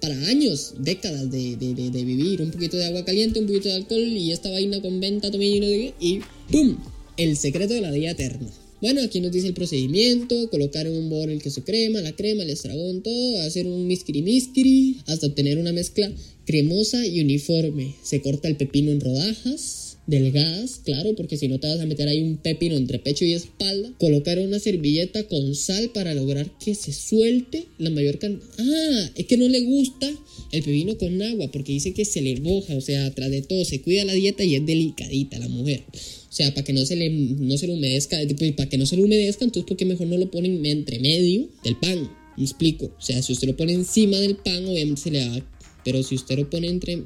para 0.03 0.15
años, 0.27 0.75
décadas 0.79 1.31
de, 1.31 1.57
de, 1.57 2.05
vivir. 2.05 2.43
Un 2.43 2.51
poquito 2.51 2.77
de 2.77 2.85
agua 2.85 3.07
caliente, 3.07 3.41
un 3.41 3.47
poquito 3.47 3.69
de 3.71 3.77
alcohol 3.77 4.03
y 4.03 4.33
esta 4.33 4.51
vaina 4.51 4.83
con 4.83 5.01
venta, 5.01 5.31
tomillo 5.31 5.93
y 5.99 6.21
¡pum! 6.51 6.77
El 7.17 7.39
secreto 7.39 7.73
de 7.73 7.81
la 7.81 7.91
vida 7.91 8.11
eterna. 8.11 8.51
Bueno, 8.85 9.01
aquí 9.01 9.19
nos 9.23 9.33
dice 9.33 9.47
el 9.47 9.55
procedimiento, 9.55 10.51
colocar 10.51 10.87
en 10.87 10.95
un 10.95 11.09
bol 11.09 11.31
el 11.31 11.41
queso 11.41 11.65
crema, 11.65 12.03
la 12.03 12.15
crema, 12.15 12.43
el 12.43 12.51
estragón, 12.51 13.03
todo, 13.03 13.41
hacer 13.41 13.67
un 13.67 13.87
miskiri 13.87 14.21
miskiri 14.21 14.99
hasta 15.07 15.27
obtener 15.27 15.57
una 15.57 15.73
mezcla 15.73 16.13
cremosa 16.45 17.07
y 17.07 17.19
uniforme. 17.19 17.95
Se 18.03 18.21
corta 18.21 18.47
el 18.47 18.57
pepino 18.57 18.93
en 18.93 19.01
rodajas, 19.01 19.84
delgadas, 20.07 20.81
claro, 20.85 21.15
porque 21.17 21.37
si 21.37 21.49
no 21.49 21.59
te 21.59 21.67
vas 21.67 21.81
a 21.81 21.87
meter 21.87 22.09
ahí 22.09 22.23
un 22.23 22.37
pepino 22.37 22.77
entre 22.77 22.99
pecho 22.99 23.25
y 23.25 23.33
espalda. 23.33 23.93
Colocar 23.99 24.39
una 24.39 24.59
servilleta 24.59 25.27
con 25.29 25.55
sal 25.55 25.91
para 25.93 26.15
lograr 26.15 26.51
que 26.59 26.75
se 26.75 26.93
suelte 26.93 27.67
la 27.79 27.91
mayor 27.91 28.19
cantidad. 28.19 28.49
Ah, 28.59 29.11
es 29.15 29.27
que 29.27 29.37
no 29.37 29.49
le 29.49 29.61
gusta 29.61 30.11
el 30.53 30.63
pepino 30.63 30.97
con 30.99 31.21
agua 31.23 31.51
porque 31.51 31.73
dice 31.73 31.93
que 31.93 32.05
se 32.05 32.23
le 32.23 32.41
moja, 32.41 32.77
o 32.77 32.81
sea, 32.81 33.07
atrás 33.07 33.31
de 33.31 33.43
todo 33.43 33.65
se 33.65 33.81
cuida 33.81 34.05
la 34.05 34.13
dieta 34.13 34.45
y 34.45 34.55
es 34.55 34.67
delicadita 34.67 35.39
la 35.39 35.49
mujer. 35.49 35.85
O 35.91 36.37
sea, 36.37 36.53
para 36.53 36.65
que 36.65 36.73
no 36.73 36.85
se 36.85 36.97
le, 36.97 37.11
no 37.11 37.57
se 37.57 37.71
humedezca, 37.71 38.19
para 38.57 38.69
que 38.69 38.79
no 38.79 38.87
se 38.87 38.97
le 38.97 39.05
humedezca, 39.05 39.45
entonces 39.45 39.67
porque 39.69 39.85
mejor 39.85 40.09
no 40.09 40.19
lo 40.19 40.31
ponen 40.31 40.65
entre 40.67 40.99
medio 40.99 41.49
del 41.63 41.77
pan. 41.77 42.11
Me 42.37 42.43
explico. 42.43 42.87
O 42.87 43.01
sea, 43.01 43.23
si 43.23 43.33
usted 43.33 43.47
lo 43.47 43.57
pone 43.57 43.73
encima 43.73 44.19
del 44.19 44.37
pan, 44.37 44.67
obviamente 44.67 45.03
se 45.03 45.11
le 45.13 45.29
va 45.29 45.54
pero 45.85 46.03
si 46.03 46.15
usted 46.15 46.39
lo 46.39 46.51
pone 46.51 46.69
entre. 46.69 47.03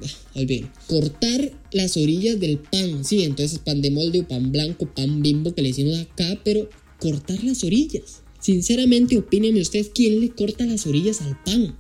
Bien. 0.47 0.71
Cortar 0.87 1.53
las 1.73 1.97
orillas 1.97 2.39
del 2.41 2.59
pan. 2.59 3.05
Sí, 3.05 3.25
entonces 3.25 3.59
pan 3.59 3.83
de 3.83 3.91
molde 3.91 4.21
o 4.21 4.29
pan 4.29 4.53
blanco, 4.53 4.89
pan 4.95 5.23
bimbo 5.23 5.55
que 5.55 5.63
le 5.63 5.71
hicimos 5.71 5.99
acá, 5.99 6.41
pero 6.45 6.69
cortar 6.99 7.43
las 7.45 7.65
orillas. 7.65 8.23
Sinceramente, 8.41 9.19
opíneme 9.19 9.61
usted 9.61 9.87
quién 9.95 10.21
le 10.21 10.31
corta 10.31 10.65
las 10.65 10.87
orillas 10.87 11.21
al 11.21 11.43
pan. 11.43 11.77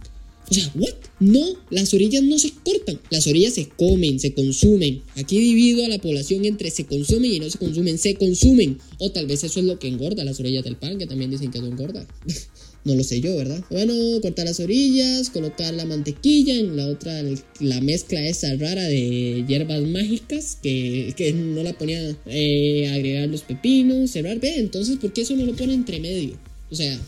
O 0.50 0.54
sea, 0.54 0.72
¿what? 0.76 0.94
No, 1.20 1.44
las 1.70 1.92
orillas 1.92 2.22
no 2.22 2.38
se 2.38 2.52
cortan. 2.64 2.98
Las 3.10 3.26
orillas 3.26 3.54
se 3.54 3.68
comen, 3.68 4.18
se 4.18 4.32
consumen. 4.32 5.02
Aquí 5.16 5.38
divido 5.38 5.84
a 5.84 5.88
la 5.88 5.98
población 5.98 6.46
entre 6.46 6.70
se 6.70 6.86
consumen 6.86 7.32
y 7.32 7.38
no 7.38 7.50
se 7.50 7.58
consumen. 7.58 7.98
Se 7.98 8.14
consumen. 8.14 8.78
O 8.98 9.10
tal 9.10 9.26
vez 9.26 9.44
eso 9.44 9.60
es 9.60 9.66
lo 9.66 9.78
que 9.78 9.88
engorda 9.88 10.24
las 10.24 10.40
orillas 10.40 10.64
del 10.64 10.76
pan, 10.76 10.98
que 10.98 11.06
también 11.06 11.30
dicen 11.30 11.50
que 11.50 11.60
no 11.60 11.66
engorda. 11.66 12.06
no 12.84 12.94
lo 12.94 13.04
sé 13.04 13.20
yo, 13.20 13.36
¿verdad? 13.36 13.62
Bueno, 13.70 13.94
cortar 14.22 14.46
las 14.46 14.60
orillas, 14.60 15.30
colocar 15.30 15.74
la 15.74 15.84
mantequilla, 15.84 16.54
en 16.54 16.76
la 16.76 16.86
otra 16.86 17.22
la 17.60 17.80
mezcla 17.80 18.26
esa 18.26 18.54
rara 18.56 18.84
de 18.84 19.44
hierbas 19.46 19.82
mágicas 19.82 20.56
que, 20.62 21.12
que 21.16 21.32
no 21.32 21.62
la 21.62 21.76
ponía, 21.76 22.16
eh, 22.26 22.88
agregar 22.92 23.28
los 23.28 23.42
pepinos, 23.42 24.10
cerrar, 24.10 24.40
ve, 24.40 24.58
entonces, 24.58 24.96
¿por 24.96 25.12
qué 25.12 25.22
eso 25.22 25.36
no 25.36 25.44
lo 25.44 25.54
pone 25.54 25.74
entre 25.74 26.00
medio? 26.00 26.38
O 26.70 26.74
sea, 26.74 26.98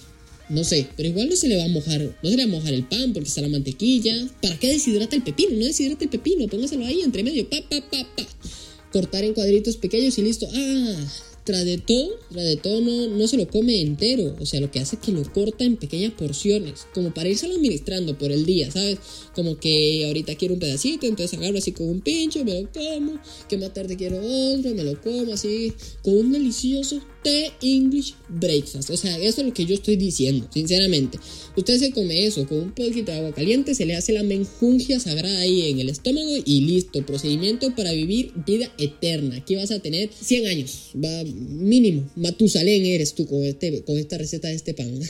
no 0.50 0.64
sé, 0.64 0.88
pero 0.96 1.08
igual 1.08 1.28
no 1.28 1.36
se 1.36 1.48
le 1.48 1.56
va 1.56 1.64
a 1.64 1.68
mojar, 1.68 2.00
no 2.22 2.28
se 2.28 2.36
le 2.36 2.44
va 2.44 2.50
a 2.50 2.56
mojar 2.58 2.74
el 2.74 2.84
pan 2.84 3.12
porque 3.12 3.28
está 3.28 3.40
la 3.40 3.48
mantequilla. 3.48 4.28
¿Para 4.42 4.58
qué 4.58 4.68
deshidrata 4.68 5.14
el 5.14 5.22
pepino? 5.22 5.50
No 5.56 5.64
deshidrata 5.64 6.04
el 6.04 6.10
pepino, 6.10 6.48
póngaselo 6.48 6.84
ahí 6.84 7.02
entre 7.02 7.22
medio, 7.22 7.48
pa, 7.48 7.58
pa, 7.70 7.80
pa, 7.88 8.04
pa. 8.16 8.26
Cortar 8.92 9.22
en 9.22 9.32
cuadritos 9.32 9.76
pequeños 9.76 10.18
y 10.18 10.22
listo. 10.22 10.48
Ah, 10.52 11.06
tras 11.44 11.64
de 11.64 11.78
todo, 11.78 12.10
tras 12.30 12.44
de 12.44 12.56
todo 12.56 12.80
no, 12.80 13.08
no 13.08 13.26
se 13.26 13.36
lo 13.36 13.48
come 13.48 13.80
entero. 13.80 14.36
O 14.40 14.46
sea, 14.46 14.60
lo 14.60 14.70
que 14.70 14.80
hace 14.80 14.96
es 14.96 15.02
que 15.02 15.12
lo 15.12 15.22
corta 15.32 15.64
en 15.64 15.76
pequeñas 15.76 16.12
porciones, 16.12 16.86
como 16.94 17.12
para 17.12 17.28
irselo 17.28 17.54
administrando 17.54 18.16
por 18.18 18.32
el 18.32 18.44
día, 18.44 18.70
¿sabes? 18.70 18.98
Como 19.34 19.58
que 19.58 20.04
ahorita 20.06 20.34
quiero 20.36 20.54
un 20.54 20.60
pedacito, 20.60 21.06
entonces 21.06 21.38
agarro 21.38 21.58
así 21.58 21.72
con 21.72 21.88
un 21.88 22.00
pincho, 22.00 22.44
me 22.44 22.60
lo 22.60 22.68
como, 22.72 23.20
que 23.48 23.56
más 23.58 23.72
tarde 23.72 23.96
quiero 23.96 24.18
otro, 24.18 24.74
me 24.74 24.84
lo 24.84 25.00
como 25.00 25.32
así, 25.32 25.72
con 26.02 26.16
un 26.16 26.32
delicioso 26.32 27.00
té 27.22 27.52
English 27.62 28.14
breakfast. 28.28 28.90
O 28.90 28.96
sea, 28.96 29.16
eso 29.18 29.40
es 29.40 29.46
lo 29.46 29.52
que 29.52 29.66
yo 29.66 29.74
estoy 29.74 29.96
diciendo, 29.96 30.48
sinceramente. 30.52 31.18
Usted 31.56 31.78
se 31.78 31.90
come 31.90 32.26
eso 32.26 32.46
con 32.46 32.58
un 32.58 32.72
poquito 32.72 33.12
de 33.12 33.18
agua 33.18 33.32
caliente, 33.32 33.74
se 33.74 33.84
le 33.84 33.94
hace 33.94 34.12
la 34.12 34.22
menjungia 34.22 35.00
sagrada 35.00 35.40
ahí 35.40 35.70
en 35.70 35.80
el 35.80 35.88
estómago 35.88 36.30
y 36.44 36.60
listo. 36.62 37.04
Procedimiento 37.04 37.74
para 37.74 37.92
vivir 37.92 38.32
vida 38.46 38.72
eterna. 38.78 39.36
Aquí 39.36 39.56
vas 39.56 39.70
a 39.70 39.80
tener 39.80 40.10
100 40.12 40.46
años, 40.46 40.90
va 40.96 41.24
mínimo. 41.32 42.10
Matusalén 42.16 42.84
eres 42.86 43.14
tú 43.14 43.26
con, 43.26 43.44
este, 43.44 43.82
con 43.82 43.98
esta 43.98 44.18
receta 44.18 44.48
de 44.48 44.54
este 44.54 44.74
pan. 44.74 45.00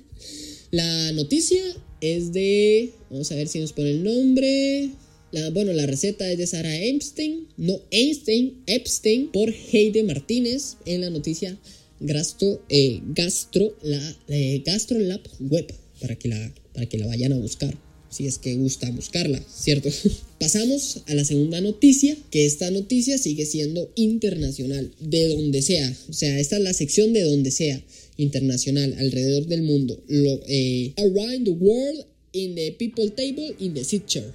la 0.70 1.12
noticia 1.12 1.62
es 2.00 2.32
de. 2.32 2.90
Vamos 3.10 3.30
a 3.32 3.36
ver 3.36 3.48
si 3.48 3.58
nos 3.60 3.72
pone 3.72 3.90
el 3.90 4.02
nombre. 4.02 4.90
La, 5.32 5.50
bueno, 5.50 5.72
la 5.72 5.86
receta 5.86 6.30
es 6.30 6.38
de 6.38 6.46
Sara 6.46 6.76
Epstein, 6.76 7.46
no 7.56 7.80
Einstein, 7.92 8.62
Epstein, 8.66 9.30
por 9.30 9.48
Heide 9.72 10.02
Martínez 10.02 10.76
en 10.86 11.02
la 11.02 11.10
noticia 11.10 11.56
Gastro, 12.00 12.64
eh, 12.68 13.00
Gastro, 13.14 13.76
la, 13.82 14.16
eh, 14.28 14.64
Web, 15.38 15.72
para 16.00 16.16
que, 16.16 16.28
la, 16.28 16.54
para 16.72 16.86
que 16.86 16.98
la 16.98 17.06
vayan 17.06 17.32
a 17.34 17.36
buscar, 17.36 17.76
si 18.10 18.26
es 18.26 18.38
que 18.38 18.56
gusta 18.56 18.90
buscarla, 18.90 19.42
¿cierto? 19.48 19.88
Pasamos 20.38 21.02
a 21.06 21.14
la 21.14 21.24
segunda 21.24 21.60
noticia, 21.60 22.16
que 22.30 22.44
esta 22.44 22.70
noticia 22.70 23.18
sigue 23.18 23.46
siendo 23.46 23.90
internacional, 23.94 24.92
de 25.00 25.28
donde 25.28 25.62
sea, 25.62 25.96
o 26.08 26.12
sea, 26.12 26.38
esta 26.38 26.56
es 26.56 26.62
la 26.62 26.74
sección 26.74 27.12
de 27.12 27.22
donde 27.22 27.50
sea, 27.50 27.82
internacional, 28.16 28.94
alrededor 28.98 29.46
del 29.46 29.62
mundo, 29.62 30.02
Lo, 30.08 30.40
eh, 30.46 30.92
around 30.98 31.44
the 31.44 31.52
world 31.52 32.04
in 32.32 32.54
the 32.54 32.72
people 32.72 33.08
table 33.10 33.54
in 33.58 33.74
the 33.74 33.84
chair. 34.06 34.32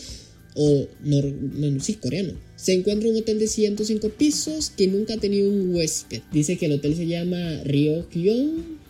o 0.55 0.87
no, 1.03 1.79
sí, 1.79 1.95
coreano. 1.95 2.33
Se 2.55 2.73
encuentra 2.73 3.09
un 3.09 3.17
hotel 3.17 3.39
de 3.39 3.47
105 3.47 4.09
pisos 4.09 4.69
que 4.69 4.87
nunca 4.87 5.15
ha 5.15 5.17
tenido 5.17 5.49
un 5.49 5.73
huésped. 5.73 6.21
Dice 6.31 6.57
que 6.57 6.67
el 6.67 6.73
hotel 6.73 6.95
se 6.95 7.07
llama 7.07 7.61
Ryokyon 7.63 8.82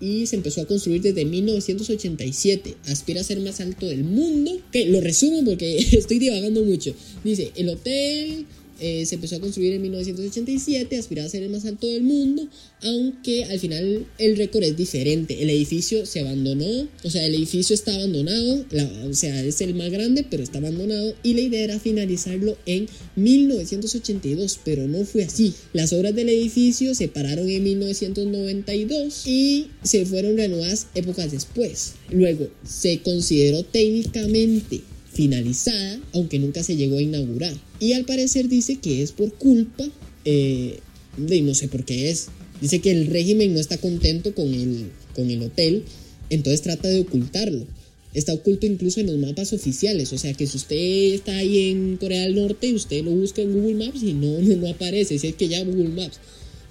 y 0.00 0.26
se 0.26 0.36
empezó 0.36 0.62
a 0.62 0.66
construir 0.66 1.02
desde 1.02 1.24
1987. 1.24 2.76
Aspira 2.86 3.20
a 3.20 3.24
ser 3.24 3.40
más 3.40 3.60
alto 3.60 3.86
del 3.86 4.04
mundo. 4.04 4.58
Que 4.72 4.86
lo 4.86 5.00
resumo 5.00 5.44
porque 5.44 5.78
estoy 5.92 6.18
divagando 6.18 6.64
mucho. 6.64 6.94
Dice, 7.22 7.52
el 7.54 7.68
hotel 7.68 8.46
eh, 8.80 9.04
se 9.06 9.16
empezó 9.16 9.36
a 9.36 9.40
construir 9.40 9.74
en 9.74 9.82
1987, 9.82 10.96
aspiraba 10.96 11.26
a 11.26 11.30
ser 11.30 11.42
el 11.42 11.50
más 11.50 11.64
alto 11.64 11.86
del 11.86 12.02
mundo, 12.02 12.48
aunque 12.82 13.44
al 13.44 13.58
final 13.58 14.06
el 14.18 14.36
récord 14.36 14.64
es 14.64 14.76
diferente. 14.76 15.42
El 15.42 15.50
edificio 15.50 16.06
se 16.06 16.20
abandonó, 16.20 16.88
o 17.04 17.10
sea, 17.10 17.26
el 17.26 17.34
edificio 17.34 17.74
está 17.74 17.94
abandonado, 17.94 18.64
o 19.08 19.14
sea, 19.14 19.42
es 19.44 19.60
el 19.60 19.74
más 19.74 19.90
grande, 19.90 20.24
pero 20.28 20.42
está 20.42 20.58
abandonado 20.58 21.14
y 21.22 21.34
la 21.34 21.40
idea 21.42 21.64
era 21.64 21.78
finalizarlo 21.80 22.56
en 22.66 22.88
1982, 23.16 24.60
pero 24.64 24.86
no 24.86 25.04
fue 25.04 25.24
así. 25.24 25.54
Las 25.72 25.92
obras 25.92 26.14
del 26.14 26.28
edificio 26.28 26.94
se 26.94 27.08
pararon 27.08 27.48
en 27.48 27.62
1992 27.62 29.26
y 29.26 29.66
se 29.82 30.06
fueron 30.06 30.36
renovadas 30.36 30.86
épocas 30.94 31.30
después. 31.30 31.92
Luego, 32.10 32.48
se 32.64 33.00
consideró 33.00 33.62
técnicamente 33.62 34.82
finalizada, 35.20 36.00
aunque 36.14 36.38
nunca 36.38 36.62
se 36.62 36.76
llegó 36.76 36.96
a 36.96 37.02
inaugurar. 37.02 37.52
Y 37.78 37.92
al 37.92 38.06
parecer 38.06 38.48
dice 38.48 38.76
que 38.76 39.02
es 39.02 39.12
por 39.12 39.34
culpa 39.34 39.84
eh, 40.24 40.78
de 41.18 41.42
no 41.42 41.54
sé 41.54 41.68
por 41.68 41.84
qué 41.84 42.08
es. 42.08 42.28
Dice 42.62 42.78
que 42.78 42.90
el 42.90 43.06
régimen 43.06 43.52
no 43.52 43.60
está 43.60 43.76
contento 43.76 44.34
con 44.34 44.46
el, 44.54 44.86
con 45.14 45.30
el 45.30 45.42
hotel, 45.42 45.84
entonces 46.30 46.62
trata 46.62 46.88
de 46.88 47.00
ocultarlo. 47.00 47.66
Está 48.14 48.32
oculto 48.32 48.64
incluso 48.64 49.00
en 49.00 49.08
los 49.08 49.18
mapas 49.18 49.52
oficiales, 49.52 50.10
o 50.14 50.16
sea 50.16 50.32
que 50.32 50.46
si 50.46 50.56
usted 50.56 51.12
está 51.14 51.36
ahí 51.36 51.68
en 51.68 51.98
Corea 51.98 52.22
del 52.22 52.36
Norte, 52.36 52.72
usted 52.72 53.04
lo 53.04 53.10
busca 53.10 53.42
en 53.42 53.52
Google 53.52 53.74
Maps 53.74 54.02
y 54.02 54.14
no, 54.14 54.40
no, 54.40 54.56
no 54.62 54.70
aparece, 54.70 55.18
si 55.18 55.26
es 55.26 55.34
que 55.34 55.48
ya 55.48 55.62
Google 55.62 55.90
Maps, 55.90 56.18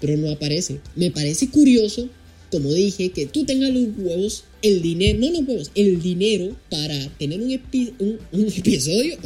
pero 0.00 0.16
no 0.16 0.28
aparece. 0.28 0.80
Me 0.96 1.12
parece 1.12 1.48
curioso 1.50 2.08
como 2.50 2.72
dije, 2.72 3.10
que 3.10 3.26
tú 3.26 3.44
tengas 3.44 3.72
los 3.72 3.88
huevos, 3.98 4.44
el 4.62 4.82
dinero, 4.82 5.18
no 5.18 5.30
los 5.30 5.48
huevos, 5.48 5.70
el 5.74 6.02
dinero 6.02 6.56
para 6.68 7.08
tener 7.18 7.40
un, 7.40 7.50
episodio, 8.56 9.16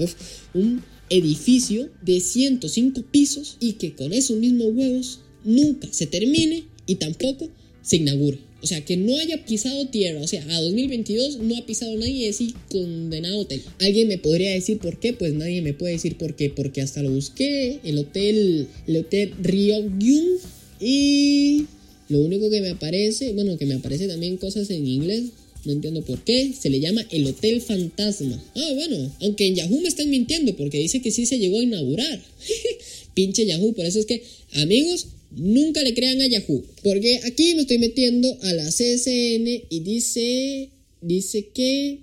un 0.53 0.83
edificio 1.11 1.91
de 2.03 2.21
105 2.21 3.03
pisos 3.11 3.57
y 3.61 3.75
que 3.75 3.95
con 3.95 4.13
esos 4.13 4.37
mismos 4.39 4.69
huevos 4.75 5.21
nunca 5.45 5.89
se 5.91 6.07
termine 6.07 6.65
y 6.87 6.97
tampoco 6.97 7.49
se 7.83 7.97
inaugure. 7.97 8.39
O 8.65 8.67
sea, 8.67 8.83
que 8.83 8.97
no 8.97 9.19
haya 9.19 9.45
pisado 9.45 9.89
tierra. 9.89 10.23
O 10.23 10.27
sea, 10.27 10.43
a 10.49 10.61
2022 10.63 11.41
no 11.41 11.59
ha 11.59 11.67
pisado 11.67 11.95
nadie 11.99 12.31
ese 12.31 12.55
condenado 12.71 13.41
hotel. 13.41 13.61
¿Alguien 13.79 14.09
me 14.09 14.17
podría 14.17 14.53
decir 14.53 14.79
por 14.79 14.99
qué? 14.99 15.13
Pues 15.13 15.35
nadie 15.35 15.61
me 15.61 15.75
puede 15.75 15.93
decir 15.93 16.17
por 16.17 16.35
qué. 16.35 16.49
Porque 16.49 16.81
hasta 16.81 17.03
lo 17.03 17.11
busqué. 17.11 17.81
El 17.85 17.99
hotel, 17.99 18.69
el 18.87 18.97
hotel 18.97 19.35
Ryugyun. 19.43 20.39
Y 20.81 21.67
lo 22.09 22.21
único 22.21 22.51
que 22.51 22.61
me 22.61 22.71
aparece, 22.71 23.33
bueno, 23.33 23.57
que 23.57 23.67
me 23.67 23.75
aparece 23.75 24.07
también 24.09 24.37
cosas 24.37 24.71
en 24.71 24.87
inglés, 24.87 25.25
no 25.65 25.73
entiendo 25.73 26.05
por 26.05 26.23
qué, 26.23 26.53
se 26.59 26.71
le 26.71 26.81
llama 26.81 27.07
el 27.11 27.27
Hotel 27.27 27.61
Fantasma. 27.61 28.43
Ah, 28.55 28.73
bueno, 28.75 29.11
aunque 29.21 29.47
en 29.47 29.55
Yahoo 29.55 29.81
me 29.81 29.89
están 29.89 30.11
mintiendo 30.11 30.55
porque 30.57 30.79
dice 30.79 31.01
que 31.01 31.11
sí 31.11 31.27
se 31.27 31.39
llegó 31.39 31.59
a 31.59 31.63
inaugurar. 31.63 32.23
Pinche 33.15 33.47
Yahoo, 33.47 33.73
por 33.75 33.87
eso 33.87 33.99
es 34.01 34.07
que, 34.07 34.23
amigos, 34.53 35.07
nunca 35.31 35.83
le 35.83 35.95
crean 35.95 36.21
a 36.21 36.27
Yahoo. 36.27 36.65
Porque 36.83 37.21
aquí 37.25 37.55
me 37.55 37.63
estoy 37.63 37.79
metiendo 37.79 38.37
a 38.43 38.53
la 38.53 38.69
CSN 38.69 39.65
y 39.71 39.81
dice, 39.81 40.71
dice 41.01 41.49
que... 41.55 42.01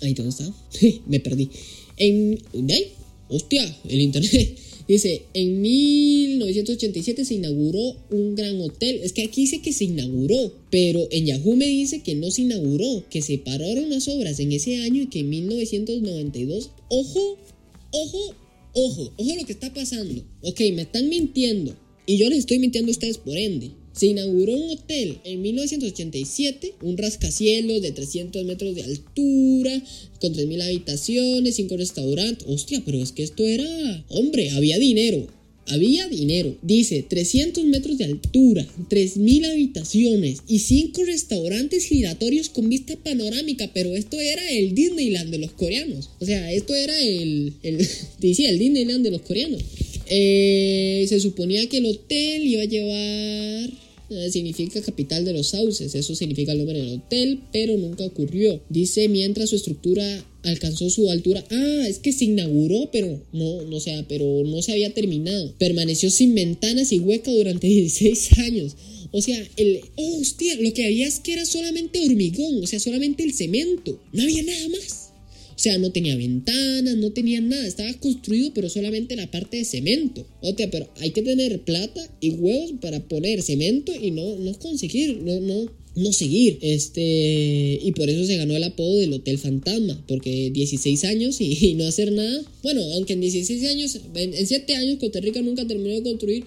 Ahí, 0.00 0.14
¿dónde 0.14 0.30
está? 0.30 0.52
me 1.06 1.20
perdí. 1.20 1.50
En... 1.96 2.38
¿Ahí? 2.70 2.86
Hostia, 3.28 3.76
el 3.88 4.00
internet. 4.00 4.58
Dice, 4.88 5.26
en 5.34 5.60
1987 5.60 7.26
se 7.26 7.34
inauguró 7.34 7.94
un 8.10 8.34
gran 8.34 8.58
hotel. 8.58 9.00
Es 9.02 9.12
que 9.12 9.22
aquí 9.22 9.42
dice 9.42 9.60
que 9.60 9.74
se 9.74 9.84
inauguró, 9.84 10.50
pero 10.70 11.06
en 11.10 11.26
Yahoo 11.26 11.56
me 11.56 11.66
dice 11.66 12.02
que 12.02 12.14
no 12.14 12.30
se 12.30 12.42
inauguró, 12.42 13.04
que 13.10 13.20
se 13.20 13.36
pararon 13.36 13.90
las 13.90 14.08
obras 14.08 14.40
en 14.40 14.50
ese 14.50 14.78
año 14.78 15.02
y 15.02 15.08
que 15.08 15.20
en 15.20 15.28
1992, 15.28 16.70
ojo, 16.88 17.38
ojo, 17.90 18.34
ojo, 18.72 19.12
ojo 19.14 19.36
lo 19.36 19.44
que 19.44 19.52
está 19.52 19.74
pasando. 19.74 20.24
Ok, 20.40 20.60
me 20.72 20.82
están 20.82 21.10
mintiendo. 21.10 21.76
Y 22.06 22.16
yo 22.16 22.30
les 22.30 22.38
estoy 22.38 22.58
mintiendo 22.58 22.90
a 22.90 22.92
ustedes 22.92 23.18
por 23.18 23.36
ende. 23.36 23.72
Se 23.98 24.06
inauguró 24.06 24.54
un 24.54 24.70
hotel 24.70 25.18
en 25.24 25.42
1987, 25.42 26.74
un 26.82 26.96
rascacielos 26.96 27.82
de 27.82 27.90
300 27.90 28.44
metros 28.44 28.76
de 28.76 28.84
altura, 28.84 29.82
con 30.20 30.34
3.000 30.34 30.62
habitaciones, 30.62 31.56
5 31.56 31.76
restaurantes. 31.76 32.46
Hostia, 32.48 32.80
pero 32.86 33.02
es 33.02 33.10
que 33.10 33.24
esto 33.24 33.44
era... 33.44 34.04
Hombre, 34.08 34.50
había 34.50 34.78
dinero. 34.78 35.26
había 35.66 36.06
dinero. 36.06 36.56
Dice 36.62 37.02
300 37.08 37.64
metros 37.64 37.98
de 37.98 38.04
altura, 38.04 38.64
3.000 38.88 39.50
habitaciones 39.50 40.42
y 40.46 40.60
5 40.60 41.02
restaurantes 41.02 41.84
giratorios 41.86 42.50
con 42.50 42.68
vista 42.68 42.94
panorámica. 42.94 43.72
Pero 43.74 43.96
esto 43.96 44.20
era 44.20 44.48
el 44.48 44.76
Disneyland 44.76 45.32
de 45.32 45.38
los 45.38 45.50
coreanos. 45.50 46.10
O 46.20 46.24
sea, 46.24 46.52
esto 46.52 46.72
era 46.72 46.96
el, 47.00 47.52
el, 47.64 47.80
el 48.22 48.58
Disneyland 48.60 49.02
de 49.02 49.10
los 49.10 49.22
coreanos. 49.22 49.60
Eh, 50.06 51.04
se 51.08 51.18
suponía 51.18 51.68
que 51.68 51.78
el 51.78 51.86
hotel 51.86 52.46
iba 52.46 52.62
a 52.62 52.66
llevar 52.66 53.87
eh, 54.10 54.30
significa 54.30 54.80
capital 54.80 55.24
de 55.24 55.32
los 55.32 55.48
sauces, 55.48 55.94
eso 55.94 56.14
significa 56.14 56.52
el 56.52 56.58
nombre 56.58 56.78
del 56.78 56.94
hotel, 56.94 57.40
pero 57.52 57.76
nunca 57.76 58.04
ocurrió. 58.04 58.60
Dice 58.68 59.08
mientras 59.08 59.50
su 59.50 59.56
estructura 59.56 60.24
alcanzó 60.42 60.88
su 60.90 61.10
altura. 61.10 61.44
Ah, 61.50 61.86
es 61.88 61.98
que 61.98 62.12
se 62.12 62.24
inauguró, 62.24 62.90
pero 62.92 63.20
no, 63.32 63.62
no 63.62 63.80
sea, 63.80 64.06
pero 64.08 64.44
no 64.44 64.62
se 64.62 64.72
había 64.72 64.94
terminado. 64.94 65.52
Permaneció 65.58 66.10
sin 66.10 66.34
ventanas 66.34 66.92
y 66.92 67.00
hueca 67.00 67.30
durante 67.30 67.66
16 67.68 68.38
años. 68.38 68.76
O 69.10 69.22
sea, 69.22 69.42
el. 69.56 69.80
Oh, 69.96 70.20
hostia, 70.20 70.56
lo 70.60 70.72
que 70.72 70.84
había 70.84 71.06
es 71.06 71.20
que 71.20 71.32
era 71.32 71.46
solamente 71.46 72.00
hormigón, 72.00 72.62
o 72.62 72.66
sea, 72.66 72.78
solamente 72.78 73.22
el 73.22 73.32
cemento. 73.32 73.98
No 74.12 74.22
había 74.22 74.42
nada 74.42 74.68
más. 74.68 75.07
O 75.58 75.60
sea, 75.60 75.76
no 75.76 75.90
tenía 75.90 76.14
ventanas, 76.14 76.96
no 76.96 77.10
tenía 77.10 77.40
nada. 77.40 77.66
Estaba 77.66 77.92
construido, 77.94 78.52
pero 78.54 78.70
solamente 78.70 79.16
la 79.16 79.28
parte 79.28 79.56
de 79.56 79.64
cemento. 79.64 80.24
O 80.40 80.54
sea, 80.56 80.70
pero 80.70 80.88
hay 81.00 81.10
que 81.10 81.22
tener 81.22 81.62
plata 81.62 82.00
y 82.20 82.30
huevos 82.30 82.74
para 82.80 83.00
poner 83.08 83.42
cemento 83.42 83.92
y 84.00 84.12
no, 84.12 84.36
no 84.36 84.56
conseguir, 84.60 85.16
no, 85.16 85.40
no, 85.40 85.68
no 85.96 86.12
seguir. 86.12 86.60
Este, 86.62 87.80
y 87.82 87.90
por 87.96 88.08
eso 88.08 88.24
se 88.24 88.36
ganó 88.36 88.56
el 88.56 88.62
apodo 88.62 88.98
del 88.98 89.12
Hotel 89.14 89.36
Fantasma, 89.38 90.00
porque 90.06 90.52
16 90.52 91.02
años 91.02 91.40
y, 91.40 91.74
no 91.74 91.86
hacer 91.86 92.12
nada. 92.12 92.40
Bueno, 92.62 92.80
aunque 92.94 93.14
en 93.14 93.20
16 93.20 93.64
años, 93.64 93.98
en, 94.14 94.34
en 94.34 94.46
7 94.46 94.76
años 94.76 94.98
Costa 95.00 95.18
Rica 95.18 95.42
nunca 95.42 95.66
terminó 95.66 95.96
de 95.96 96.02
construir 96.04 96.44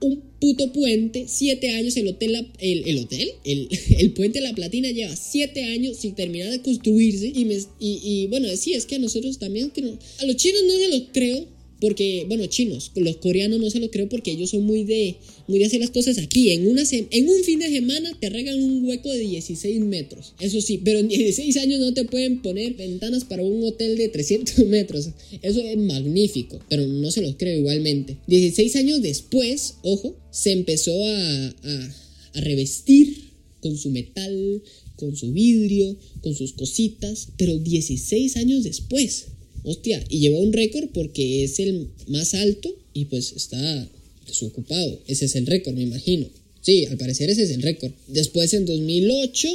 un 0.00 0.22
puto 0.40 0.72
puente, 0.72 1.26
siete 1.28 1.70
años, 1.70 1.96
el 1.96 2.08
hotel, 2.08 2.48
el, 2.58 2.88
el 2.88 2.98
hotel, 2.98 3.28
el, 3.44 3.68
el, 3.98 4.12
puente 4.12 4.40
de 4.40 4.46
la 4.46 4.54
platina 4.54 4.90
lleva 4.90 5.14
siete 5.14 5.64
años 5.64 5.98
sin 5.98 6.14
terminar 6.14 6.50
de 6.50 6.62
construirse 6.62 7.30
y, 7.34 7.44
me, 7.44 7.58
y 7.78 8.26
bueno, 8.28 8.48
sí, 8.56 8.72
es 8.72 8.86
que 8.86 8.96
a 8.96 8.98
nosotros 8.98 9.38
también, 9.38 9.70
que 9.70 9.82
a 9.82 10.24
los 10.24 10.36
chinos 10.36 10.62
no 10.64 10.72
se 10.72 10.88
los 10.88 11.02
creo, 11.12 11.46
porque, 11.80 12.26
bueno, 12.28 12.46
chinos, 12.46 12.92
los 12.94 13.16
coreanos 13.16 13.58
no 13.58 13.70
se 13.70 13.80
lo 13.80 13.90
creo 13.90 14.08
porque 14.08 14.32
ellos 14.32 14.50
son 14.50 14.64
muy 14.64 14.84
de, 14.84 15.16
muy 15.48 15.58
de 15.58 15.64
hacer 15.64 15.80
las 15.80 15.90
cosas 15.90 16.18
aquí. 16.18 16.50
En, 16.50 16.68
una 16.68 16.82
en 16.90 17.28
un 17.28 17.42
fin 17.42 17.58
de 17.58 17.70
semana 17.70 18.16
te 18.20 18.28
regan 18.28 18.62
un 18.62 18.84
hueco 18.84 19.10
de 19.10 19.20
16 19.20 19.80
metros. 19.80 20.34
Eso 20.40 20.60
sí, 20.60 20.80
pero 20.84 20.98
en 20.98 21.08
16 21.08 21.56
años 21.56 21.80
no 21.80 21.94
te 21.94 22.04
pueden 22.04 22.42
poner 22.42 22.74
ventanas 22.74 23.24
para 23.24 23.42
un 23.42 23.64
hotel 23.64 23.96
de 23.96 24.08
300 24.08 24.58
metros. 24.66 25.08
Eso 25.42 25.60
es 25.60 25.76
magnífico, 25.78 26.60
pero 26.68 26.86
no 26.86 27.10
se 27.10 27.22
los 27.22 27.36
creo 27.36 27.58
igualmente. 27.58 28.18
16 28.26 28.76
años 28.76 29.00
después, 29.00 29.76
ojo, 29.82 30.16
se 30.30 30.52
empezó 30.52 30.92
a, 31.04 31.46
a, 31.48 31.94
a 32.34 32.40
revestir 32.42 33.30
con 33.60 33.76
su 33.76 33.90
metal, 33.90 34.62
con 34.96 35.16
su 35.16 35.32
vidrio, 35.32 35.96
con 36.20 36.34
sus 36.34 36.52
cositas, 36.52 37.28
pero 37.38 37.58
16 37.58 38.36
años 38.36 38.64
después. 38.64 39.28
Hostia, 39.62 40.02
y 40.08 40.20
lleva 40.20 40.38
un 40.38 40.52
récord 40.52 40.88
porque 40.92 41.44
es 41.44 41.58
el 41.58 41.88
más 42.08 42.34
alto 42.34 42.74
y 42.94 43.06
pues 43.06 43.32
está 43.32 43.88
desocupado. 44.26 45.00
Ese 45.06 45.26
es 45.26 45.36
el 45.36 45.46
récord, 45.46 45.74
me 45.74 45.82
imagino. 45.82 46.28
Sí, 46.62 46.86
al 46.86 46.96
parecer 46.98 47.30
ese 47.30 47.44
es 47.44 47.50
el 47.50 47.62
récord. 47.62 47.92
Después 48.08 48.52
en 48.54 48.66
2008 48.66 49.48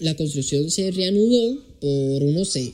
la 0.00 0.16
construcción 0.16 0.70
se 0.70 0.90
reanudó 0.90 1.62
por 1.80 2.22
unos 2.22 2.54
eh, 2.56 2.72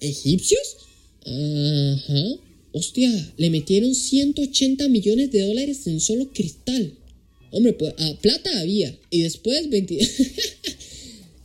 egipcios. 0.00 0.76
Ajá. 1.24 2.38
Hostia, 2.72 3.32
le 3.36 3.50
metieron 3.50 3.94
180 3.94 4.88
millones 4.88 5.32
de 5.32 5.40
dólares 5.40 5.86
en 5.86 6.00
solo 6.00 6.30
cristal. 6.32 6.92
Hombre, 7.50 7.72
pues 7.72 7.94
ah, 7.98 8.18
plata 8.20 8.60
había. 8.60 8.96
Y 9.10 9.22
después 9.22 9.68
20... 9.70 9.98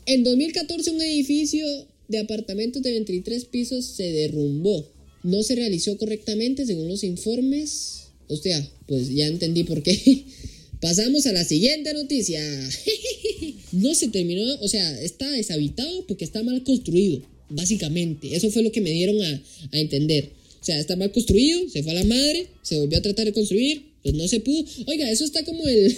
en 0.06 0.24
2014 0.24 0.92
un 0.92 1.02
edificio 1.02 1.66
de 2.08 2.20
apartamentos 2.20 2.82
de 2.82 2.92
23 2.92 3.46
pisos 3.46 3.86
se 3.86 4.12
derrumbó. 4.12 4.90
No 5.24 5.42
se 5.44 5.56
realizó 5.56 5.98
correctamente 5.98 6.66
según 6.66 6.88
los 6.88 7.04
informes. 7.04 8.08
O 8.28 8.38
sea, 8.38 8.68
pues 8.88 9.10
ya 9.10 9.28
entendí 9.28 9.64
por 9.64 9.84
qué. 9.84 10.26
Pasamos 10.82 11.26
a 11.28 11.32
la 11.32 11.46
siguiente 11.46 11.94
noticia. 11.94 12.42
no 13.72 13.96
se 13.96 14.10
terminó, 14.10 14.44
o 14.60 14.68
sea, 14.68 15.02
está 15.02 15.30
deshabitado 15.32 16.06
porque 16.08 16.26
está 16.26 16.44
mal 16.44 16.62
construido, 16.64 17.22
básicamente. 17.50 18.36
Eso 18.36 18.52
fue 18.52 18.64
lo 18.64 18.72
que 18.72 18.82
me 18.82 18.92
dieron 18.92 19.22
a, 19.22 19.42
entender. 19.72 20.32
O 20.62 20.66
sea, 20.66 20.80
está 20.80 20.96
mal 20.96 21.12
construido, 21.12 21.70
se 21.70 21.84
fue 21.84 21.94
a 21.94 21.96
la 21.96 22.04
madre, 22.04 22.48
se 22.62 22.80
volvió 22.80 22.98
a 22.98 23.02
tratar 23.02 23.26
de 23.26 23.34
construir, 23.34 23.94
pues 24.04 24.14
no 24.16 24.28
se 24.28 24.42
pudo. 24.42 24.66
Oiga, 24.88 25.10
eso 25.10 25.24
está 25.24 25.44
como 25.46 25.66
el... 25.68 25.96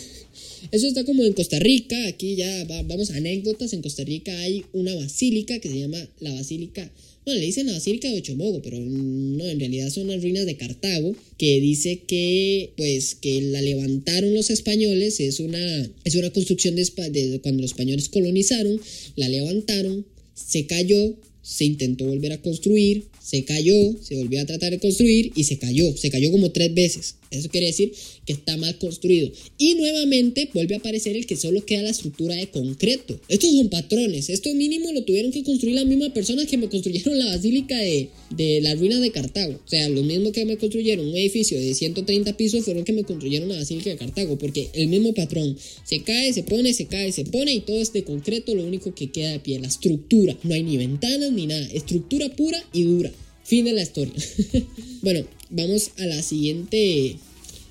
Eso 0.71 0.87
está 0.87 1.03
como 1.03 1.23
en 1.23 1.33
Costa 1.33 1.59
Rica, 1.59 2.07
aquí 2.07 2.35
ya 2.35 2.65
vamos 2.65 3.11
a 3.11 3.17
anécdotas, 3.17 3.73
en 3.73 3.81
Costa 3.81 4.03
Rica 4.03 4.37
hay 4.39 4.65
una 4.73 4.95
basílica 4.95 5.59
que 5.59 5.69
se 5.69 5.79
llama 5.79 6.07
la 6.19 6.33
Basílica, 6.33 6.91
bueno, 7.25 7.39
le 7.39 7.47
dicen 7.47 7.65
la 7.65 7.73
Basílica 7.73 8.07
de 8.07 8.19
Ochomogo, 8.19 8.61
pero 8.61 8.79
no, 8.79 9.45
en 9.45 9.59
realidad 9.59 9.89
son 9.89 10.07
las 10.07 10.21
ruinas 10.21 10.45
de 10.45 10.57
Cartago, 10.57 11.15
que 11.39 11.59
dice 11.59 12.01
que, 12.07 12.71
pues, 12.77 13.15
que 13.15 13.41
la 13.41 13.63
levantaron 13.63 14.33
los 14.35 14.51
españoles, 14.51 15.19
es 15.19 15.39
una, 15.39 15.89
es 16.03 16.15
una 16.15 16.29
construcción 16.29 16.75
de, 16.75 16.83
de 16.83 17.39
cuando 17.41 17.63
los 17.63 17.71
españoles 17.71 18.09
colonizaron, 18.09 18.79
la 19.15 19.27
levantaron, 19.27 20.05
se 20.35 20.67
cayó, 20.67 21.15
se 21.41 21.65
intentó 21.65 22.05
volver 22.05 22.31
a 22.31 22.41
construir, 22.41 23.05
se 23.25 23.43
cayó, 23.43 23.73
se 24.03 24.15
volvió 24.17 24.39
a 24.39 24.45
tratar 24.45 24.69
de 24.69 24.77
construir 24.77 25.31
y 25.35 25.45
se 25.45 25.57
cayó, 25.57 25.97
se 25.97 26.11
cayó 26.11 26.31
como 26.31 26.51
tres 26.51 26.71
veces. 26.75 27.15
Eso 27.31 27.49
quiere 27.49 27.67
decir 27.67 27.91
que 28.25 28.33
está 28.33 28.55
mal 28.55 28.77
construido. 28.77 29.31
Y 29.57 29.73
nuevamente 29.75 30.49
vuelve 30.53 30.75
a 30.75 30.77
aparecer 30.77 31.15
el 31.15 31.25
que 31.25 31.35
solo 31.35 31.65
queda 31.65 31.81
la 31.81 31.89
estructura 31.89 32.35
de 32.35 32.47
concreto. 32.47 33.19
Estos 33.27 33.51
son 33.51 33.69
patrones. 33.69 34.29
Esto 34.29 34.53
mínimo 34.53 34.91
lo 34.93 35.03
tuvieron 35.03 35.31
que 35.31 35.43
construir 35.43 35.75
las 35.75 35.87
mismas 35.87 36.11
personas 36.11 36.45
que 36.45 36.57
me 36.57 36.69
construyeron 36.69 37.17
la 37.17 37.25
basílica 37.25 37.77
de, 37.77 38.09
de 38.29 38.61
las 38.61 38.79
ruinas 38.79 39.01
de 39.01 39.11
Cartago. 39.11 39.53
O 39.53 39.69
sea, 39.69 39.89
los 39.89 40.03
mismos 40.03 40.31
que 40.31 40.45
me 40.45 40.57
construyeron 40.57 41.07
un 41.07 41.17
edificio 41.17 41.59
de 41.59 41.73
130 41.73 42.37
pisos 42.37 42.63
fueron 42.63 42.83
que 42.83 42.93
me 42.93 43.03
construyeron 43.03 43.49
la 43.49 43.57
basílica 43.57 43.89
de 43.89 43.97
Cartago. 43.97 44.37
Porque 44.37 44.69
el 44.73 44.87
mismo 44.87 45.13
patrón 45.15 45.57
se 45.83 46.03
cae, 46.03 46.31
se 46.31 46.43
pone, 46.43 46.73
se 46.73 46.85
cae, 46.85 47.11
se 47.11 47.25
pone 47.25 47.53
y 47.53 47.61
todo 47.61 47.81
es 47.81 47.91
de 47.91 48.03
concreto. 48.03 48.53
Lo 48.53 48.65
único 48.65 48.93
que 48.93 49.09
queda 49.11 49.31
de 49.31 49.39
pie, 49.39 49.59
la 49.59 49.67
estructura. 49.67 50.37
No 50.43 50.53
hay 50.53 50.61
ni 50.63 50.77
ventanas 50.77 51.31
ni 51.31 51.47
nada. 51.47 51.67
Estructura 51.73 52.29
pura 52.35 52.63
y 52.71 52.83
dura. 52.83 53.11
Fin 53.45 53.65
de 53.65 53.73
la 53.73 53.83
historia. 53.83 54.13
bueno, 55.03 55.23
vamos 55.51 55.91
a 55.97 56.05
la 56.07 56.21
siguiente. 56.23 57.17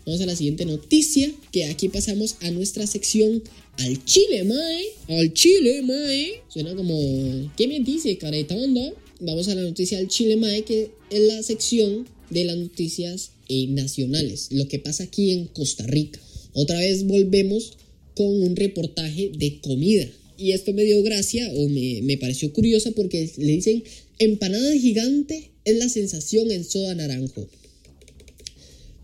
Vamos 0.07 0.21
a 0.21 0.27
la 0.27 0.37
siguiente 0.37 0.65
noticia. 0.65 1.33
Que 1.51 1.65
aquí 1.65 1.89
pasamos 1.89 2.37
a 2.43 2.51
nuestra 2.53 2.87
sección 2.87 3.43
al 3.79 4.05
Chile, 4.05 4.45
Mae. 4.45 4.85
Al 5.09 5.35
Chile, 5.35 5.83
Mae. 5.83 6.43
Suena 6.49 6.77
como. 6.77 7.53
¿Qué 7.57 7.67
me 7.67 7.81
dice, 7.81 8.17
caretondo? 8.19 8.95
Vamos 9.19 9.49
a 9.49 9.57
la 9.57 9.63
noticia 9.63 9.99
al 9.99 10.07
Chile, 10.07 10.37
Mae, 10.37 10.63
que 10.63 10.93
es 11.11 11.21
la 11.21 11.43
sección 11.43 12.07
de 12.31 12.45
las 12.45 12.57
noticias 12.57 13.33
eh, 13.49 13.67
nacionales. 13.67 14.49
Lo 14.53 14.69
que 14.69 14.79
pasa 14.79 15.03
aquí 15.03 15.33
en 15.33 15.47
Costa 15.47 15.85
Rica. 15.89 16.21
Otra 16.53 16.79
vez 16.79 17.05
volvemos 17.05 17.73
con 18.15 18.29
un 18.29 18.55
reportaje 18.55 19.33
de 19.37 19.59
comida. 19.61 20.07
Y 20.39 20.53
esto 20.53 20.73
me 20.73 20.85
dio 20.85 21.03
gracia 21.03 21.51
o 21.53 21.69
me, 21.69 22.01
me 22.03 22.17
pareció 22.17 22.53
curiosa 22.53 22.93
porque 22.93 23.29
le 23.39 23.53
dicen 23.53 23.83
empanada 24.21 24.73
gigante 24.79 25.54
es 25.65 25.77
la 25.77 25.89
sensación 25.89 26.51
en 26.51 26.65
soda 26.65 26.95
naranjo. 26.95 27.49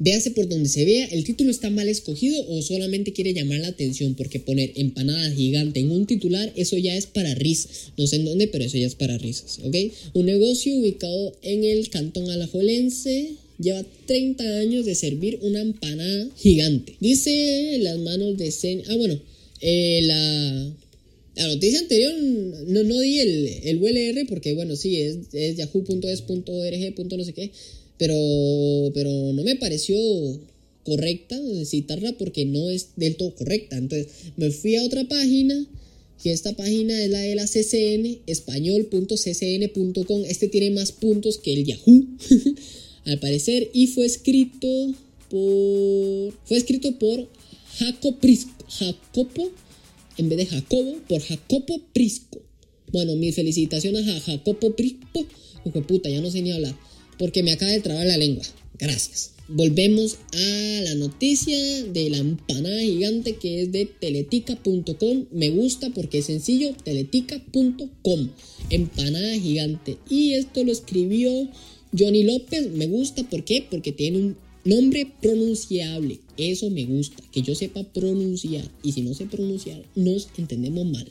Véase 0.03 0.31
por 0.31 0.49
donde 0.49 0.71
se 0.71 0.87
vea, 0.87 1.05
el 1.09 1.25
título 1.25 1.51
está 1.51 1.69
mal 1.69 1.87
escogido 1.87 2.43
o 2.49 2.63
solamente 2.63 3.13
quiere 3.13 3.35
llamar 3.35 3.61
la 3.61 3.69
atención 3.69 4.15
porque 4.15 4.41
poner 4.41 4.73
empanada 4.77 5.31
gigante 5.31 5.81
en 5.81 5.91
un 5.91 6.07
titular, 6.07 6.51
eso 6.57 6.79
ya 6.79 6.97
es 6.97 7.07
para 7.07 7.35
risas. 7.35 7.93
No 7.99 8.07
sé 8.07 8.17
en 8.17 8.25
dónde, 8.25 8.49
pero 8.49 8.65
eso 8.65 8.79
ya 8.79 8.87
es 8.87 8.95
para 8.95 9.19
risas, 9.19 9.59
¿ok? 9.63 9.77
Un 10.15 10.25
negocio 10.25 10.75
ubicado 10.75 11.37
en 11.43 11.65
el 11.65 11.91
cantón 11.91 12.31
alajuelense 12.31 13.33
lleva 13.59 13.85
30 14.07 14.43
años 14.61 14.87
de 14.87 14.95
servir 14.95 15.39
una 15.43 15.61
empanada 15.61 16.31
gigante. 16.35 16.95
Dice 17.01 17.77
las 17.83 17.99
manos 17.99 18.39
de... 18.39 18.51
Sen 18.53 18.83
ah, 18.89 18.97
bueno, 18.97 19.21
eh, 19.61 20.01
la 20.05 20.73
la 21.37 21.47
noticia 21.47 21.79
anterior 21.79 22.13
no, 22.67 22.83
no 22.83 23.01
di 23.01 23.21
el, 23.21 23.47
el 23.65 23.79
ULR 23.79 24.27
porque, 24.29 24.55
bueno, 24.55 24.77
sí, 24.77 25.01
es, 25.01 25.19
es 25.33 25.57
yahoo.es.org. 25.57 27.17
no 27.17 27.25
sé 27.25 27.33
qué, 27.33 27.51
pero, 27.99 28.17
pero 28.95 29.33
no 29.33 29.43
me 29.43 29.57
pareció 29.57 29.97
correcta 30.85 31.39
citarla 31.65 32.17
porque 32.19 32.45
no 32.47 32.71
es 32.71 32.91
del 32.97 33.17
todo 33.17 33.35
correcta. 33.35 33.77
Entonces 33.77 34.09
me 34.37 34.51
fui 34.51 34.77
a 34.77 34.85
otra 34.85 35.07
página, 35.07 35.67
que 36.23 36.33
esta 36.33 36.55
página 36.55 37.03
es 37.03 37.11
la 37.11 37.21
de 37.21 37.35
la 37.35 37.47
CCN, 37.47 38.19
español.ccn.com. 38.27 40.25
Este 40.27 40.49
tiene 40.49 40.71
más 40.71 40.93
puntos 40.93 41.39
que 41.39 41.53
el 41.53 41.65
Yahoo, 41.65 42.07
al 43.05 43.21
parecer, 43.21 43.71
y 43.73 43.87
fue 43.87 44.07
escrito 44.07 44.95
por. 45.31 46.35
Fue 46.45 46.57
escrito 46.59 46.99
por 46.99 47.29
Jacopo 47.79 48.29
Jacopo 48.69 49.53
en 50.21 50.29
vez 50.29 50.39
de 50.39 50.47
Jacobo 50.47 50.97
por 51.09 51.21
Jacopo 51.23 51.81
Prisco. 51.93 52.41
Bueno, 52.93 53.17
mis 53.17 53.35
felicitaciones 53.35 54.07
a 54.09 54.21
Jacopo 54.21 54.77
Prisco. 54.77 55.27
Hijo 55.65 55.83
puta, 55.83 56.09
ya 56.09 56.21
no 56.21 56.31
sé 56.31 56.43
ni 56.43 56.53
hablar. 56.53 56.77
porque 57.19 57.43
me 57.43 57.53
acaba 57.53 57.71
de 57.71 57.81
trabar 57.81 58.07
la 58.07 58.17
lengua. 58.17 58.45
Gracias. 58.79 59.33
Volvemos 59.49 60.17
a 60.33 60.81
la 60.85 60.95
noticia 60.95 61.59
de 61.85 62.09
la 62.09 62.19
empanada 62.19 62.81
gigante 62.81 63.35
que 63.37 63.63
es 63.63 63.73
de 63.73 63.85
teletica.com. 63.85 65.27
Me 65.33 65.51
gusta 65.51 65.91
porque 65.91 66.19
es 66.19 66.27
sencillo, 66.27 66.73
teletica.com. 66.85 68.31
Empanada 68.71 69.39
gigante. 69.39 69.99
Y 70.09 70.35
esto 70.35 70.65
lo 70.65 70.73
escribió 70.73 71.49
Johnny 71.99 72.23
López. 72.23 72.71
Me 72.71 72.87
gusta, 72.87 73.29
¿por 73.29 73.45
qué? 73.45 73.67
Porque 73.69 73.93
tiene 73.93 74.19
un 74.19 74.37
nombre 74.65 75.07
pronunciable. 75.21 76.19
Eso 76.37 76.71
me 76.71 76.85
gusta, 76.87 77.23
que 77.33 77.43
yo 77.43 77.55
sepa 77.55 77.83
pronunciar. 77.93 78.71
Y 78.83 78.93
si 78.93 79.03
no 79.03 79.15
sé 79.15 79.27
pronunciar, 79.27 79.83
nos 79.95 80.29
entendemos 80.39 80.87
mal. 80.87 81.07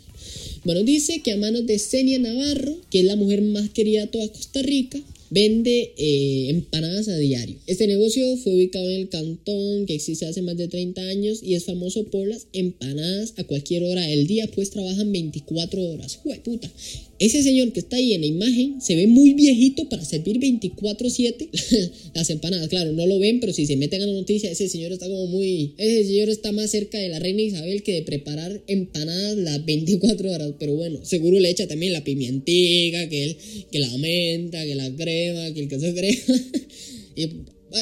Bueno, 0.63 0.83
dice 0.83 1.21
que 1.21 1.31
a 1.31 1.37
manos 1.37 1.65
de 1.65 1.79
Senia 1.79 2.19
Navarro, 2.19 2.75
que 2.89 2.99
es 2.99 3.05
la 3.05 3.15
mujer 3.15 3.41
más 3.41 3.69
querida 3.69 4.01
de 4.01 4.07
toda 4.07 4.27
Costa 4.29 4.61
Rica, 4.61 4.99
vende 5.29 5.93
eh, 5.97 6.49
empanadas 6.49 7.07
a 7.07 7.17
diario. 7.17 7.55
Este 7.67 7.87
negocio 7.87 8.37
fue 8.37 8.55
ubicado 8.55 8.89
en 8.89 9.01
el 9.01 9.09
cantón 9.09 9.85
que 9.85 9.95
existe 9.95 10.25
hace 10.25 10.41
más 10.41 10.57
de 10.57 10.67
30 10.67 11.01
años 11.01 11.41
y 11.43 11.53
es 11.53 11.65
famoso 11.65 12.05
por 12.05 12.27
las 12.27 12.47
empanadas 12.53 13.33
a 13.37 13.43
cualquier 13.43 13.83
hora 13.83 14.01
del 14.01 14.27
día, 14.27 14.49
pues 14.53 14.71
trabajan 14.71 15.11
24 15.11 15.81
horas. 15.81 16.15
Jue 16.17 16.39
puta. 16.39 16.71
Ese 17.19 17.43
señor 17.43 17.73
que 17.73 17.81
está 17.81 17.97
ahí 17.97 18.13
en 18.13 18.21
la 18.21 18.27
imagen 18.27 18.79
se 18.79 18.95
ve 18.95 19.05
muy 19.05 19.33
viejito 19.33 19.89
para 19.89 20.05
servir 20.05 20.39
24/7 20.39 21.49
las 22.15 22.29
empanadas. 22.29 22.69
Claro, 22.69 22.93
no 22.93 23.05
lo 23.05 23.19
ven, 23.19 23.41
pero 23.41 23.51
si 23.51 23.65
se 23.65 23.75
meten 23.75 24.01
a 24.01 24.07
la 24.07 24.13
noticia, 24.13 24.49
ese 24.49 24.69
señor 24.69 24.93
está 24.93 25.07
como 25.07 25.27
muy... 25.27 25.73
Ese 25.77 26.05
señor 26.05 26.29
está 26.29 26.53
más 26.53 26.71
cerca 26.71 26.97
de 26.97 27.09
la 27.09 27.19
reina 27.19 27.41
Isabel 27.41 27.83
que 27.83 27.93
de 27.93 28.01
preparar 28.03 28.63
empanadas 28.67 29.37
las 29.37 29.65
24 29.65 30.31
horas. 30.31 30.53
Pero 30.57 30.75
bueno, 30.75 31.03
seguro 31.03 31.39
le 31.39 31.49
echa 31.49 31.67
también 31.67 31.91
la 31.91 32.05
pimientica, 32.05 33.09
que, 33.09 33.23
el, 33.23 33.37
que 33.69 33.79
la 33.79 33.97
menta, 33.97 34.63
que 34.63 34.75
la 34.75 34.89
crema, 34.95 35.53
que 35.53 35.59
el 35.59 35.67
queso 35.67 35.93
crema. 35.93 36.41
y 37.17 37.27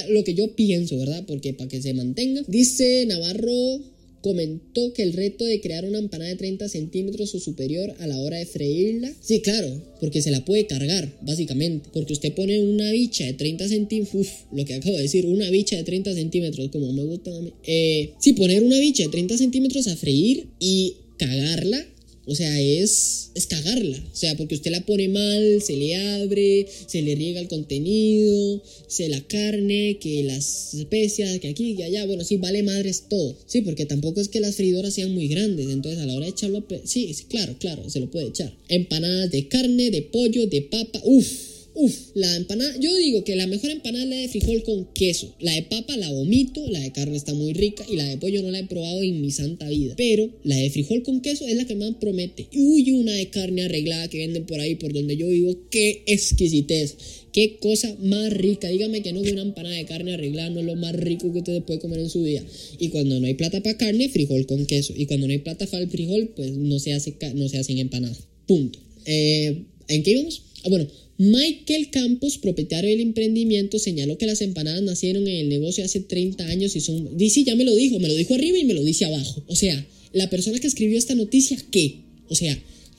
lo 0.10 0.24
que 0.24 0.34
yo 0.34 0.56
pienso, 0.56 0.98
¿verdad? 0.98 1.24
Porque 1.28 1.54
para 1.54 1.70
que 1.70 1.82
se 1.82 1.94
mantenga. 1.94 2.42
Dice 2.48 3.06
Navarro 3.06 3.97
comentó 4.28 4.92
que 4.92 5.04
el 5.04 5.14
reto 5.14 5.46
de 5.46 5.62
crear 5.62 5.86
una 5.86 6.00
empanada 6.00 6.30
de 6.30 6.36
30 6.36 6.68
centímetros 6.68 7.34
o 7.34 7.40
superior 7.40 7.94
a 8.00 8.08
la 8.08 8.18
hora 8.18 8.36
de 8.36 8.46
freírla, 8.46 9.10
sí, 9.22 9.40
claro, 9.40 9.82
porque 10.02 10.22
se 10.22 10.32
la 10.32 10.44
puede 10.44 10.68
cargar, 10.68 11.18
básicamente, 11.22 11.90
porque 11.94 12.12
usted 12.12 12.34
pone 12.34 12.60
una 12.60 12.92
bicha 12.92 13.26
de 13.26 13.34
30 13.34 13.70
centímetros, 13.70 14.28
lo 14.52 14.66
que 14.66 14.74
acabo 14.74 14.98
de 14.98 15.04
decir, 15.04 15.26
una 15.26 15.50
bicha 15.50 15.78
de 15.78 15.86
30 15.86 16.14
centímetros, 16.14 16.68
como 16.72 16.92
me 16.92 17.06
gusta 17.06 17.34
a 17.34 17.40
mí, 17.40 17.54
eh, 17.66 18.12
sí, 18.20 18.34
poner 18.34 18.64
una 18.64 18.78
bicha 18.80 19.04
de 19.04 19.10
30 19.10 19.38
centímetros 19.38 19.88
a 19.88 19.96
freír 19.96 20.48
y 20.60 20.98
cagarla 21.18 21.86
o 22.28 22.36
sea, 22.36 22.60
es, 22.62 23.32
es 23.36 23.48
cagarla. 23.48 23.98
O 23.98 24.16
sea, 24.16 24.36
porque 24.36 24.56
usted 24.56 24.72
la 24.72 24.86
pone 24.86 25.08
mal, 25.08 25.62
se 25.62 25.78
le 25.78 25.96
abre, 25.96 26.68
se 26.88 27.02
le 27.02 27.16
riega 27.16 27.40
el 27.40 27.48
contenido, 27.48 28.62
se 28.88 29.08
la 29.08 29.22
carne, 29.22 29.98
que 30.02 30.24
las 30.24 30.74
especias, 30.74 31.40
que 31.40 31.48
aquí, 31.48 31.76
que 31.76 31.86
allá. 31.86 32.06
Bueno, 32.06 32.26
sí, 32.26 32.36
vale 32.36 32.64
madres 32.64 33.06
todo. 33.10 33.38
Sí, 33.46 33.62
porque 33.62 33.86
tampoco 33.86 34.20
es 34.20 34.28
que 34.28 34.42
las 34.42 34.56
freidoras 34.56 34.94
sean 34.94 35.14
muy 35.14 35.30
grandes. 35.30 35.70
Entonces, 35.70 36.02
a 36.02 36.06
la 36.06 36.16
hora 36.16 36.26
de 36.26 36.32
echarlo, 36.32 36.66
sí, 36.84 37.14
sí, 37.14 37.24
claro, 37.30 37.56
claro, 37.60 37.90
se 37.90 38.02
lo 38.02 38.12
puede 38.12 38.28
echar. 38.28 38.54
Empanadas 38.68 39.32
de 39.32 39.48
carne, 39.48 39.90
de 39.90 40.02
pollo, 40.02 40.48
de 40.48 40.62
papa. 40.64 41.02
Uf, 41.06 41.57
Uf, 41.80 41.94
la 42.16 42.36
empanada, 42.36 42.76
yo 42.80 42.96
digo 42.96 43.24
que 43.24 43.36
la 43.36 43.46
mejor 43.46 43.70
empanada 43.70 44.04
es 44.04 44.10
la 44.10 44.16
de 44.16 44.28
frijol 44.30 44.64
con 44.64 44.92
queso. 44.94 45.36
La 45.40 45.54
de 45.54 45.62
papa 45.62 45.96
la 45.96 46.12
vomito, 46.12 46.68
la 46.72 46.80
de 46.80 46.92
carne 46.92 47.16
está 47.16 47.36
muy 47.36 47.54
rica 47.54 47.86
y 47.88 47.98
la 47.98 48.10
de 48.10 48.18
pollo 48.18 48.42
no 48.42 48.50
la 48.50 48.58
he 48.58 48.64
probado 48.64 49.04
en 49.04 49.22
mi 49.22 49.30
santa 49.30 49.70
vida. 49.70 49.94
Pero 49.96 50.28
la 50.44 50.56
de 50.56 50.72
frijol 50.72 51.04
con 51.04 51.22
queso 51.22 51.46
es 51.46 51.56
la 51.56 51.66
que 51.66 51.76
más 51.76 51.94
promete. 52.02 52.48
Y 52.52 52.60
uy, 52.60 52.92
una 52.94 53.14
de 53.14 53.30
carne 53.30 53.62
arreglada 53.62 54.08
que 54.08 54.18
venden 54.18 54.48
por 54.48 54.60
ahí 54.60 54.74
por 54.74 54.92
donde 54.92 55.18
yo 55.18 55.28
vivo, 55.28 55.56
qué 55.70 56.02
exquisitez. 56.08 56.96
Qué 57.32 57.58
cosa 57.60 57.96
más 58.02 58.34
rica. 58.34 58.70
Dígame 58.70 59.04
que 59.04 59.14
no 59.14 59.22
que 59.22 59.34
una 59.34 59.44
empanada 59.44 59.76
de 59.76 59.86
carne 59.86 60.16
arreglada 60.16 60.50
no 60.50 60.62
es 60.62 60.66
lo 60.66 60.76
más 60.76 60.96
rico 60.96 61.32
que 61.32 61.40
usted 61.40 61.62
puede 61.62 61.80
comer 61.80 62.00
en 62.00 62.10
su 62.10 62.24
vida. 62.24 62.44
Y 62.80 62.90
cuando 62.90 63.20
no 63.20 63.28
hay 63.28 63.36
plata 63.36 63.62
para 63.62 63.78
carne, 63.78 64.10
frijol 64.10 64.48
con 64.48 64.66
queso. 64.66 64.94
Y 64.98 65.06
cuando 65.06 65.28
no 65.28 65.34
hay 65.34 65.40
plata 65.40 65.68
para 65.68 65.84
el 65.84 65.92
frijol, 65.92 66.34
pues 66.36 66.54
no 66.54 66.80
se, 66.80 66.94
hace, 66.94 67.16
no 67.36 67.48
se 67.48 67.60
hacen 67.60 67.78
empanadas. 67.78 68.24
Punto. 68.48 68.80
Eh, 69.06 69.66
¿En 69.88 70.02
qué 70.02 70.12
íbamos? 70.14 70.42
Ah, 70.64 70.70
bueno, 70.70 70.88
Michael 71.18 71.90
Campos, 71.90 72.38
propietario 72.38 72.92
del 72.92 73.00
emprendimiento, 73.00 73.80
señaló 73.80 74.18
que 74.18 74.28
las 74.28 74.42
empanadas 74.42 74.84
nacieron 74.84 75.28
en 75.28 75.38
el 75.38 75.50
negocio 75.50 75.84
hace 75.84 76.00
30 76.00 76.46
años 76.48 76.76
y 76.76 76.80
son... 76.80 77.18
Dice, 77.18 77.44
ya 77.44 77.56
me 77.56 77.64
lo 77.64 77.76
dijo, 77.76 78.00
me 78.00 78.08
lo 78.08 78.16
dijo 78.16 78.36
arriba 78.36 78.58
y 78.58 78.66
me 78.66 78.76
lo 78.76 78.84
dice 78.84 79.06
abajo. 79.06 79.44
O 79.48 79.56
sea, 79.56 79.86
la 80.14 80.30
persona 80.30 80.60
que 80.60 80.68
escribió 80.68 80.98
esta 80.98 81.16
noticia, 81.16 81.58
¿qué? 81.72 82.02
O 82.30 82.36
sea, 82.36 82.58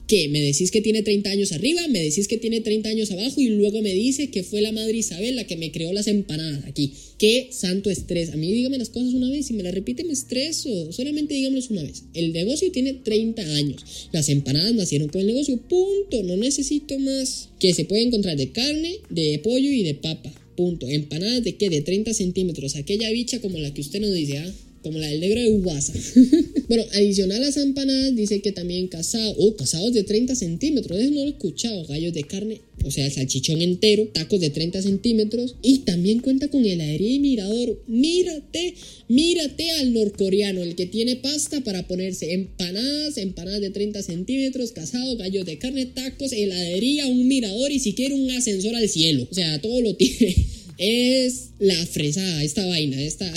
¿Qué? 0.08 0.26
Me 0.28 0.40
decís 0.40 0.70
que 0.70 0.80
tiene 0.80 1.02
30 1.02 1.28
años 1.28 1.52
arriba, 1.52 1.86
me 1.86 2.00
decís 2.00 2.28
que 2.28 2.38
tiene 2.38 2.62
30 2.62 2.88
años 2.88 3.10
abajo 3.10 3.42
y 3.42 3.48
luego 3.48 3.82
me 3.82 3.92
dice 3.92 4.30
que 4.30 4.42
fue 4.42 4.62
la 4.62 4.72
madre 4.72 4.96
Isabel 4.96 5.36
la 5.36 5.44
que 5.44 5.58
me 5.58 5.70
creó 5.70 5.92
las 5.92 6.06
empanadas 6.06 6.64
aquí. 6.64 6.94
Qué 7.18 7.48
santo 7.50 7.90
estrés. 7.90 8.30
A 8.30 8.36
mí 8.36 8.50
dígame 8.50 8.78
las 8.78 8.88
cosas 8.88 9.12
una 9.12 9.28
vez 9.28 9.50
y 9.50 9.52
me 9.52 9.62
las 9.62 9.74
repite 9.74 10.04
me 10.04 10.14
estreso. 10.14 10.92
Solamente 10.92 11.34
dígamelas 11.34 11.68
una 11.68 11.82
vez. 11.82 12.04
El 12.14 12.32
negocio 12.32 12.72
tiene 12.72 12.94
30 12.94 13.42
años. 13.54 14.08
Las 14.10 14.30
empanadas 14.30 14.72
nacieron 14.72 15.08
con 15.08 15.20
el 15.20 15.26
negocio. 15.26 15.60
Punto. 15.68 16.22
No 16.22 16.38
necesito 16.38 16.98
más. 16.98 17.50
Que 17.58 17.74
se 17.74 17.84
puede 17.84 18.04
encontrar 18.04 18.38
de 18.38 18.50
carne, 18.50 19.00
de 19.10 19.38
pollo 19.40 19.70
y 19.70 19.82
de 19.82 19.94
papa. 19.94 20.32
Punto. 20.56 20.88
Empanadas 20.88 21.44
de 21.44 21.56
qué? 21.56 21.68
De 21.68 21.82
30 21.82 22.14
centímetros. 22.14 22.76
Aquella 22.76 23.10
bicha 23.10 23.40
como 23.40 23.58
la 23.58 23.74
que 23.74 23.82
usted 23.82 24.00
nos 24.00 24.14
dice, 24.14 24.38
¿ah? 24.38 24.54
Como 24.88 25.00
la 25.00 25.08
del 25.08 25.20
negro 25.20 25.42
de 25.42 25.50
WhatsApp. 25.50 25.96
bueno, 26.68 26.82
adicional 26.94 27.42
a 27.42 27.46
las 27.46 27.58
empanadas, 27.58 28.16
dice 28.16 28.40
que 28.40 28.52
también 28.52 28.88
casados, 28.88 29.36
oh, 29.38 29.54
casados 29.54 29.92
de 29.92 30.02
30 30.02 30.34
centímetros, 30.34 30.98
eso 30.98 31.10
no 31.10 31.20
lo 31.20 31.26
he 31.26 31.28
escuchado, 31.28 31.84
gallos 31.84 32.14
de 32.14 32.24
carne, 32.24 32.62
o 32.84 32.90
sea, 32.90 33.10
salchichón 33.10 33.60
entero, 33.60 34.08
tacos 34.14 34.40
de 34.40 34.48
30 34.48 34.80
centímetros, 34.80 35.56
y 35.60 35.80
también 35.80 36.20
cuenta 36.20 36.48
con 36.48 36.64
heladería 36.64 37.10
y 37.10 37.18
mirador. 37.18 37.84
Mírate, 37.86 38.74
mírate 39.08 39.70
al 39.72 39.92
norcoreano, 39.92 40.62
el 40.62 40.74
que 40.74 40.86
tiene 40.86 41.16
pasta 41.16 41.62
para 41.62 41.86
ponerse 41.86 42.32
empanadas, 42.32 43.18
empanadas 43.18 43.60
de 43.60 43.68
30 43.68 44.02
centímetros, 44.02 44.72
casado, 44.72 45.18
gallos 45.18 45.44
de 45.44 45.58
carne, 45.58 45.84
tacos, 45.84 46.32
heladería, 46.32 47.06
un 47.08 47.28
mirador 47.28 47.72
y 47.72 47.78
si 47.78 47.92
quiere 47.92 48.14
un 48.14 48.30
ascensor 48.30 48.74
al 48.74 48.88
cielo. 48.88 49.28
O 49.30 49.34
sea, 49.34 49.60
todo 49.60 49.82
lo 49.82 49.94
tiene. 49.96 50.34
Es 50.78 51.48
la 51.58 51.86
fresada, 51.86 52.44
esta 52.44 52.64
vaina, 52.64 53.02
esta... 53.02 53.28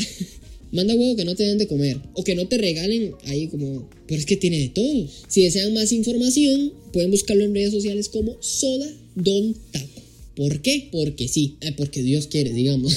Manda 0.72 0.96
huevo 0.96 1.16
que 1.16 1.26
no 1.26 1.36
te 1.36 1.44
den 1.44 1.58
de 1.58 1.68
comer 1.68 2.02
o 2.14 2.24
que 2.24 2.36
no 2.36 2.48
te 2.48 2.58
regalen 2.58 3.14
ahí 3.26 3.48
como, 3.48 3.90
pero 4.08 4.20
es 4.20 4.26
que 4.26 4.38
tiene 4.38 4.60
de 4.60 4.70
todo. 4.70 5.08
Si 5.28 5.44
desean 5.44 5.74
más 5.74 5.92
información, 5.92 6.74
pueden 6.94 7.12
buscarlo 7.12 7.44
en 7.44 7.54
redes 7.54 7.72
sociales 7.72 8.10
como 8.10 8.38
Soda 8.42 8.90
Don 9.16 9.54
Taco. 9.72 10.02
¿Por 10.36 10.62
qué? 10.62 10.88
Porque 10.92 11.28
sí, 11.28 11.58
eh, 11.62 11.74
porque 11.76 12.02
Dios 12.04 12.28
quiere, 12.28 12.54
digamos. 12.54 12.96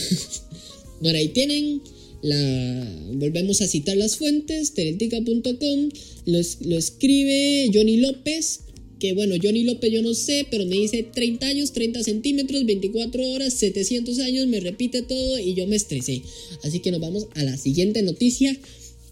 bueno, 1.01 1.19
ahí 1.19 1.29
tienen 1.29 1.83
la, 2.23 3.11
volvemos 3.15 3.61
a 3.61 3.69
citar 3.69 3.97
las 3.97 4.17
fuentes, 4.17 4.73
teretica.com, 4.75 5.91
lo, 6.27 6.41
lo 6.61 6.79
escribe 6.79 7.71
Johnny 7.75 7.99
López, 7.99 8.61
que 8.98 9.12
bueno, 9.12 9.35
Johnny 9.42 9.64
López 9.64 9.92
yo 9.92 10.02
no 10.02 10.14
sé, 10.14 10.46
pero 10.50 10.64
me 10.66 10.76
dice 10.76 11.02
30 11.02 11.46
años, 11.46 11.72
30 11.72 12.02
centímetros, 12.02 12.64
24 12.64 13.30
horas, 13.30 13.54
700 13.54 14.18
años, 14.20 14.46
me 14.46 14.61
repite 14.61 15.02
todo 15.02 15.38
y 15.38 15.54
yo 15.54 15.66
me 15.66 15.76
estresé. 15.76 16.22
Así 16.62 16.80
que 16.80 16.90
nos 16.90 17.00
vamos 17.00 17.26
a 17.35 17.44
la 17.44 17.57
siguiente 17.57 18.02
noticia 18.02 18.57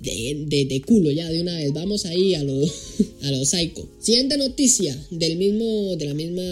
de, 0.03 0.67
de, 0.67 0.81
culo 0.83 1.11
ya 1.11 1.31
de 1.31 1.41
una 1.41 1.57
vez. 1.57 1.73
Vamos 1.73 2.07
ahí 2.07 2.35
a 2.35 2.43
lo, 2.43 2.55
a 3.23 3.31
lo. 3.31 3.45
Siguiente 4.01 4.37
noticia 4.37 4.97
del 5.11 5.37
mismo, 5.37 5.97
de 5.97 6.07
la 6.07 6.15
misma 6.15 6.43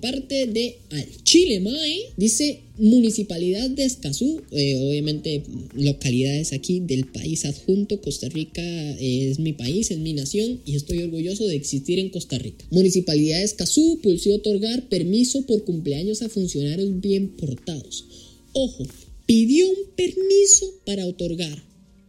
parte 0.00 0.46
de 0.46 0.76
al 0.90 1.06
Chile, 1.24 1.60
Mae. 1.60 2.00
Dice 2.16 2.60
Municipalidad 2.78 3.68
de 3.70 3.84
Escazú, 3.84 4.40
eh, 4.50 4.76
obviamente 4.76 5.42
localidades 5.74 6.52
aquí 6.52 6.80
del 6.80 7.06
país 7.06 7.44
adjunto. 7.44 8.00
Costa 8.00 8.28
Rica 8.28 8.62
es 8.98 9.38
mi 9.38 9.52
país, 9.52 9.90
es 9.90 9.98
mi 9.98 10.14
nación 10.14 10.60
y 10.64 10.76
estoy 10.76 11.02
orgulloso 11.02 11.46
de 11.46 11.56
existir 11.56 11.98
en 11.98 12.08
Costa 12.08 12.38
Rica. 12.38 12.64
Municipalidad 12.70 13.38
de 13.38 13.44
Escazú 13.44 14.00
pulsó 14.02 14.34
otorgar 14.34 14.88
permiso 14.88 15.44
por 15.46 15.64
cumpleaños 15.64 16.22
a 16.22 16.28
funcionarios 16.28 17.00
bien 17.00 17.28
portados. 17.36 18.04
Ojo, 18.52 18.86
pidió 19.26 19.68
un 19.68 19.76
permiso 19.96 20.72
para 20.84 21.06
otorgar. 21.06 21.62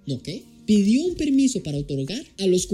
¿No 0.06 0.22
qué? 0.22 0.44
Pidió 0.66 1.04
un 1.06 1.16
permiso 1.16 1.62
para 1.64 1.78
otorgar 1.78 2.24
a 2.38 2.48
los, 2.48 2.68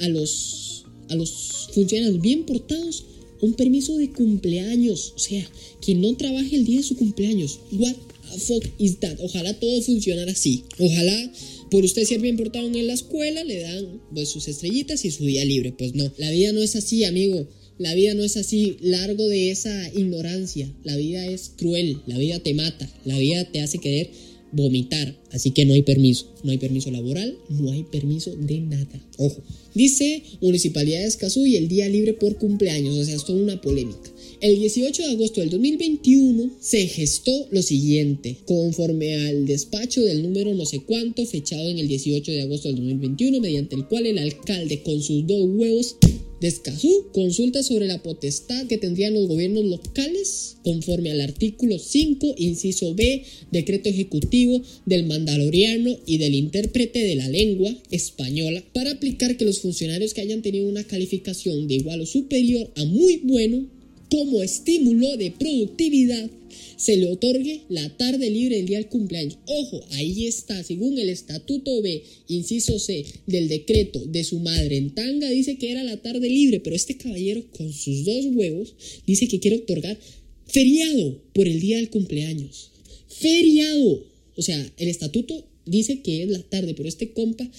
a 0.00 0.08
los, 0.08 0.84
a 1.08 1.14
los 1.14 1.68
funcionarios 1.72 2.20
bien 2.20 2.44
portados 2.44 3.04
un 3.42 3.54
permiso 3.54 3.98
de 3.98 4.10
cumpleaños. 4.10 5.12
O 5.16 5.18
sea, 5.18 5.46
que 5.84 5.94
no 5.94 6.16
trabaje 6.16 6.56
el 6.56 6.64
día 6.64 6.78
de 6.78 6.84
su 6.84 6.96
cumpleaños. 6.96 7.60
What 7.72 7.94
the 8.32 8.38
fuck 8.38 8.64
is 8.78 8.98
that? 9.00 9.18
Ojalá 9.20 9.58
todo 9.58 9.82
funcionara 9.82 10.32
así. 10.32 10.64
Ojalá 10.78 11.32
por 11.70 11.84
usted 11.84 12.04
ser 12.04 12.20
bien 12.20 12.36
portado 12.36 12.66
en 12.66 12.86
la 12.86 12.92
escuela 12.92 13.44
le 13.44 13.60
dan 13.60 14.00
pues, 14.14 14.28
sus 14.28 14.48
estrellitas 14.48 15.04
y 15.04 15.10
su 15.10 15.26
día 15.26 15.44
libre. 15.44 15.72
Pues 15.72 15.94
no, 15.94 16.10
la 16.16 16.30
vida 16.30 16.52
no 16.52 16.62
es 16.62 16.76
así, 16.76 17.04
amigo. 17.04 17.46
La 17.78 17.94
vida 17.94 18.14
no 18.14 18.22
es 18.22 18.36
así, 18.36 18.76
largo 18.80 19.26
de 19.26 19.50
esa 19.50 19.88
ignorancia. 19.92 20.72
La 20.84 20.96
vida 20.96 21.26
es 21.26 21.52
cruel, 21.56 22.00
la 22.06 22.16
vida 22.16 22.38
te 22.38 22.54
mata, 22.54 22.88
la 23.04 23.18
vida 23.18 23.50
te 23.50 23.60
hace 23.60 23.78
querer 23.78 24.10
vomitar. 24.52 25.16
Así 25.30 25.50
que 25.50 25.64
no 25.64 25.74
hay 25.74 25.82
permiso. 25.82 26.26
No 26.44 26.50
hay 26.50 26.58
permiso 26.58 26.90
laboral, 26.90 27.36
no 27.48 27.72
hay 27.72 27.82
permiso 27.84 28.34
de 28.36 28.60
nada. 28.60 29.06
Ojo. 29.18 29.42
Dice 29.74 30.22
Municipalidad 30.40 31.00
de 31.00 31.06
Escazú 31.06 31.46
y 31.46 31.56
el 31.56 31.68
día 31.68 31.88
libre 31.88 32.12
por 32.12 32.36
cumpleaños. 32.36 32.96
O 32.96 33.04
sea, 33.04 33.14
es 33.14 33.28
una 33.28 33.60
polémica. 33.60 34.12
El 34.40 34.58
18 34.58 35.02
de 35.02 35.08
agosto 35.12 35.40
del 35.40 35.50
2021 35.50 36.50
se 36.60 36.88
gestó 36.88 37.46
lo 37.52 37.62
siguiente, 37.62 38.38
conforme 38.44 39.14
al 39.14 39.46
despacho 39.46 40.02
del 40.02 40.22
número 40.22 40.52
no 40.54 40.66
sé 40.66 40.80
cuánto, 40.80 41.24
fechado 41.26 41.70
en 41.70 41.78
el 41.78 41.86
18 41.86 42.32
de 42.32 42.42
agosto 42.42 42.66
del 42.66 42.78
2021, 42.78 43.38
mediante 43.38 43.76
el 43.76 43.86
cual 43.86 44.06
el 44.06 44.18
alcalde 44.18 44.82
con 44.82 45.00
sus 45.00 45.26
dos 45.28 45.46
huevos 45.48 45.96
de 46.42 46.48
Escazú 46.48 47.06
consulta 47.12 47.62
sobre 47.62 47.86
la 47.86 48.02
potestad 48.02 48.66
que 48.66 48.76
tendrían 48.76 49.14
los 49.14 49.28
gobiernos 49.28 49.64
locales 49.64 50.56
conforme 50.64 51.12
al 51.12 51.20
artículo 51.20 51.78
5, 51.78 52.34
inciso 52.36 52.94
B, 52.94 53.22
decreto 53.52 53.88
ejecutivo 53.88 54.60
del 54.84 55.06
mandaloriano 55.06 55.96
y 56.04 56.18
del 56.18 56.34
intérprete 56.34 56.98
de 56.98 57.14
la 57.14 57.28
lengua 57.28 57.72
española 57.92 58.62
para 58.74 58.90
aplicar 58.90 59.36
que 59.36 59.44
los 59.44 59.60
funcionarios 59.60 60.14
que 60.14 60.20
hayan 60.20 60.42
tenido 60.42 60.68
una 60.68 60.84
calificación 60.84 61.68
de 61.68 61.74
igual 61.74 62.00
o 62.00 62.06
superior 62.06 62.70
a 62.74 62.84
muy 62.84 63.18
bueno 63.18 63.64
como 64.10 64.42
estímulo 64.42 65.16
de 65.16 65.30
productividad 65.30 66.28
se 66.76 66.96
le 66.96 67.06
otorgue 67.06 67.62
la 67.68 67.96
tarde 67.96 68.30
libre 68.30 68.56
del 68.56 68.66
día 68.66 68.78
del 68.78 68.88
cumpleaños. 68.88 69.38
Ojo, 69.46 69.84
ahí 69.90 70.26
está, 70.26 70.62
según 70.62 70.98
el 70.98 71.08
estatuto 71.08 71.82
B, 71.82 72.02
inciso 72.28 72.78
C, 72.78 73.04
del 73.26 73.48
decreto 73.48 74.04
de 74.04 74.24
su 74.24 74.38
madre 74.38 74.76
en 74.76 74.94
tanga, 74.94 75.28
dice 75.30 75.58
que 75.58 75.70
era 75.70 75.84
la 75.84 76.00
tarde 76.02 76.28
libre, 76.28 76.60
pero 76.60 76.76
este 76.76 76.96
caballero 76.96 77.44
con 77.56 77.72
sus 77.72 78.04
dos 78.04 78.26
huevos 78.32 78.74
dice 79.06 79.28
que 79.28 79.40
quiere 79.40 79.58
otorgar 79.58 79.98
feriado 80.46 81.22
por 81.32 81.48
el 81.48 81.60
día 81.60 81.76
del 81.76 81.90
cumpleaños. 81.90 82.70
Feriado. 83.08 84.04
O 84.36 84.42
sea, 84.42 84.72
el 84.78 84.88
estatuto 84.88 85.46
dice 85.66 86.00
que 86.00 86.22
es 86.22 86.28
la 86.28 86.42
tarde, 86.42 86.74
pero 86.74 86.88
este 86.88 87.12
compa 87.12 87.50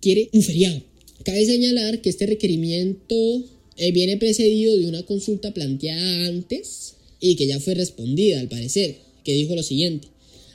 quiere 0.00 0.28
un 0.32 0.42
feriado. 0.42 0.82
Cabe 1.24 1.44
señalar 1.46 2.00
que 2.00 2.10
este 2.10 2.26
requerimiento 2.26 3.44
eh, 3.76 3.92
viene 3.92 4.16
precedido 4.16 4.76
de 4.76 4.86
una 4.86 5.04
consulta 5.04 5.54
planteada 5.54 6.26
antes 6.26 6.94
y 7.22 7.36
que 7.36 7.46
ya 7.46 7.60
fue 7.60 7.74
respondida 7.74 8.40
al 8.40 8.48
parecer, 8.48 8.96
que 9.24 9.32
dijo 9.32 9.54
lo 9.54 9.62
siguiente. 9.62 10.08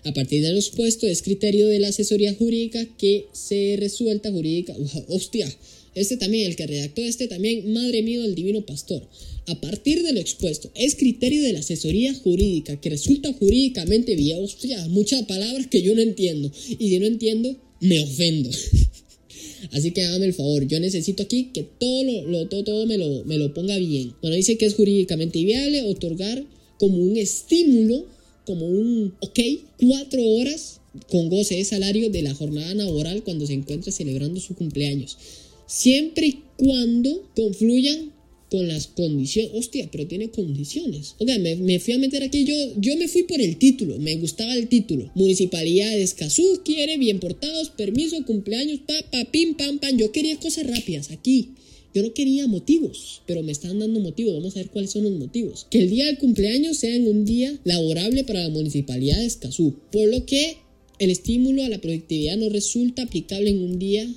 A 0.03 0.13
partir 0.13 0.43
de 0.43 0.53
los 0.53 0.69
puestos 0.69 1.09
es 1.09 1.21
criterio 1.21 1.67
de 1.67 1.79
la 1.79 1.87
asesoría 1.87 2.33
jurídica 2.33 2.85
que 2.97 3.25
se 3.31 3.75
resuelta 3.79 4.31
jurídica. 4.31 4.75
hostia, 5.07 5.47
este 5.95 6.17
también, 6.17 6.47
el 6.47 6.55
que 6.55 6.67
redactó 6.67 7.01
este 7.01 7.27
también, 7.27 7.73
madre 7.73 8.03
mía 8.03 8.21
del 8.21 8.35
divino 8.35 8.65
pastor. 8.65 9.07
A 9.47 9.59
partir 9.61 10.03
de 10.03 10.11
lo 10.13 10.19
expuesto, 10.19 10.69
es 10.75 10.95
criterio 10.95 11.41
de 11.41 11.53
la 11.53 11.59
asesoría 11.59 12.13
jurídica 12.13 12.79
que 12.79 12.89
resulta 12.89 13.33
jurídicamente 13.33 14.15
vía. 14.15 14.37
Hostia, 14.37 14.87
muchas 14.89 15.23
palabras 15.23 15.67
que 15.67 15.81
yo 15.81 15.95
no 15.95 16.01
entiendo. 16.01 16.51
Y 16.77 16.89
si 16.89 16.99
no 16.99 17.05
entiendo, 17.05 17.55
me 17.79 17.99
ofendo. 18.01 18.51
Así 19.71 19.91
que 19.91 20.03
hágame 20.03 20.27
el 20.27 20.33
favor, 20.33 20.67
yo 20.67 20.79
necesito 20.79 21.23
aquí 21.23 21.49
que 21.53 21.63
todo, 21.63 22.03
lo, 22.03 22.47
todo, 22.47 22.63
todo 22.63 22.85
me, 22.85 22.97
lo, 22.97 23.23
me 23.25 23.37
lo 23.37 23.53
ponga 23.53 23.77
bien. 23.77 24.13
Bueno, 24.21 24.35
dice 24.35 24.57
que 24.57 24.65
es 24.65 24.75
jurídicamente 24.75 25.43
viable 25.43 25.83
otorgar 25.83 26.45
como 26.79 26.97
un 26.97 27.17
estímulo, 27.17 28.05
como 28.45 28.65
un, 28.65 29.13
ok, 29.19 29.39
cuatro 29.79 30.23
horas 30.23 30.79
con 31.09 31.29
goce 31.29 31.55
de 31.55 31.65
salario 31.65 32.09
de 32.09 32.21
la 32.21 32.33
jornada 32.33 32.73
laboral 32.73 33.23
cuando 33.23 33.45
se 33.45 33.53
encuentra 33.53 33.91
celebrando 33.91 34.39
su 34.39 34.55
cumpleaños. 34.55 35.17
Siempre 35.67 36.27
y 36.27 36.39
cuando 36.57 37.27
confluyan 37.35 38.11
con 38.49 38.67
las 38.67 38.87
condiciones. 38.87 39.51
Hostia, 39.53 39.89
pero 39.91 40.07
tiene 40.07 40.29
condiciones. 40.29 41.15
Ok, 41.19 41.29
me, 41.39 41.79
fui 41.79 41.93
a 41.93 41.97
meter 41.97 42.23
aquí. 42.23 42.45
Yo, 42.45 42.55
yo 42.77 42.95
me 42.97 43.07
fui 43.07 43.23
por 43.23 43.41
el 43.41 43.57
título. 43.57 43.97
Me 43.99 44.15
gustaba 44.15 44.55
el 44.55 44.67
título. 44.67 45.11
Municipalidad 45.15 45.91
de 45.91 46.03
Escazú 46.03 46.61
quiere 46.63 46.97
bien 46.97 47.19
portados, 47.19 47.69
permiso, 47.69 48.23
cumpleaños, 48.25 48.79
pa, 48.87 48.93
pa, 49.11 49.25
pim, 49.31 49.55
pam, 49.55 49.79
pam. 49.79 49.97
Yo 49.97 50.11
quería 50.11 50.37
cosas 50.39 50.67
rápidas 50.67 51.11
aquí. 51.11 51.49
Yo 51.97 52.03
no 52.03 52.13
quería 52.13 52.45
motivos, 52.45 53.23
pero 53.25 53.41
me 53.41 53.51
están 53.51 53.79
dando 53.79 53.99
motivos. 53.99 54.35
Vamos 54.35 54.55
a 54.55 54.59
ver 54.59 54.69
cuáles 54.69 54.91
son 54.91 55.05
los 55.05 55.13
motivos. 55.13 55.65
Que 55.71 55.79
el 55.79 55.89
día 55.89 56.05
del 56.05 56.19
cumpleaños 56.19 56.77
sea 56.77 56.95
en 56.95 57.07
un 57.07 57.25
día 57.25 57.59
laborable 57.63 58.23
para 58.23 58.43
la 58.43 58.49
municipalidad 58.49 59.17
de 59.17 59.25
Escazú. 59.25 59.73
Por 59.91 60.07
lo 60.07 60.23
que 60.27 60.57
el 60.99 61.09
estímulo 61.09 61.63
a 61.63 61.69
la 61.69 61.81
productividad 61.81 62.37
no 62.37 62.49
resulta 62.49 63.01
aplicable 63.01 63.49
en 63.49 63.63
un 63.63 63.79
día 63.79 64.07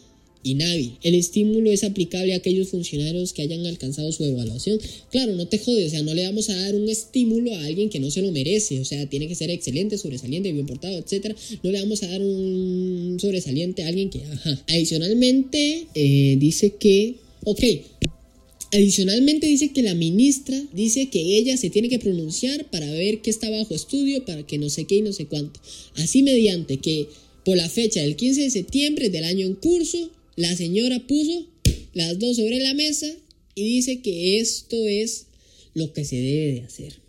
inhábil. 0.42 0.98
El 1.02 1.14
estímulo 1.14 1.70
es 1.70 1.82
aplicable 1.82 2.34
a 2.34 2.36
aquellos 2.36 2.68
funcionarios 2.68 3.32
que 3.32 3.40
hayan 3.40 3.64
alcanzado 3.64 4.12
su 4.12 4.24
evaluación. 4.24 4.78
Claro, 5.10 5.34
no 5.34 5.48
te 5.48 5.58
jode, 5.58 5.86
o 5.86 5.88
sea, 5.88 6.02
no 6.02 6.12
le 6.12 6.24
vamos 6.24 6.50
a 6.50 6.56
dar 6.56 6.74
un 6.74 6.86
estímulo 6.86 7.54
a 7.54 7.64
alguien 7.64 7.88
que 7.88 8.00
no 8.00 8.10
se 8.10 8.20
lo 8.20 8.30
merece, 8.30 8.78
o 8.80 8.84
sea, 8.84 9.08
tiene 9.08 9.26
que 9.26 9.34
ser 9.34 9.48
excelente, 9.48 9.96
sobresaliente, 9.96 10.52
bien 10.52 10.66
portado, 10.66 10.98
etcétera. 10.98 11.34
No 11.62 11.70
le 11.70 11.80
vamos 11.80 12.02
a 12.02 12.08
dar 12.08 12.20
un 12.20 13.16
sobresaliente 13.18 13.84
a 13.84 13.88
alguien 13.88 14.10
que. 14.10 14.20
Adicionalmente, 14.68 15.86
eh, 15.94 16.36
dice 16.38 16.74
que, 16.78 17.16
ok, 17.44 17.62
Adicionalmente 18.72 19.48
dice 19.48 19.72
que 19.72 19.82
la 19.82 19.96
ministra 19.96 20.62
dice 20.72 21.08
que 21.08 21.36
ella 21.36 21.56
se 21.56 21.70
tiene 21.70 21.88
que 21.88 21.98
pronunciar 21.98 22.70
para 22.70 22.88
ver 22.92 23.20
qué 23.20 23.30
está 23.30 23.50
bajo 23.50 23.74
estudio, 23.74 24.24
para 24.24 24.46
que 24.46 24.58
no 24.58 24.70
sé 24.70 24.84
qué 24.84 24.96
y 24.96 25.02
no 25.02 25.12
sé 25.12 25.26
cuánto. 25.26 25.60
Así 25.96 26.22
mediante 26.22 26.76
que 26.76 27.08
por 27.44 27.56
la 27.56 27.68
fecha 27.68 28.00
del 28.00 28.14
15 28.14 28.42
de 28.42 28.50
septiembre 28.50 29.10
del 29.10 29.24
año 29.24 29.44
en 29.44 29.54
curso, 29.54 30.12
la 30.36 30.54
señora 30.56 31.04
puso 31.08 31.48
las 31.94 32.16
dos 32.20 32.36
sobre 32.36 32.60
la 32.60 32.74
mesa 32.74 33.12
y 33.56 33.64
dice 33.64 34.02
que 34.02 34.38
esto 34.38 34.86
es 34.86 35.26
lo 35.74 35.92
que 35.92 36.04
se 36.04 36.16
debe 36.16 36.52
de 36.52 36.60
hacer. 36.60 36.99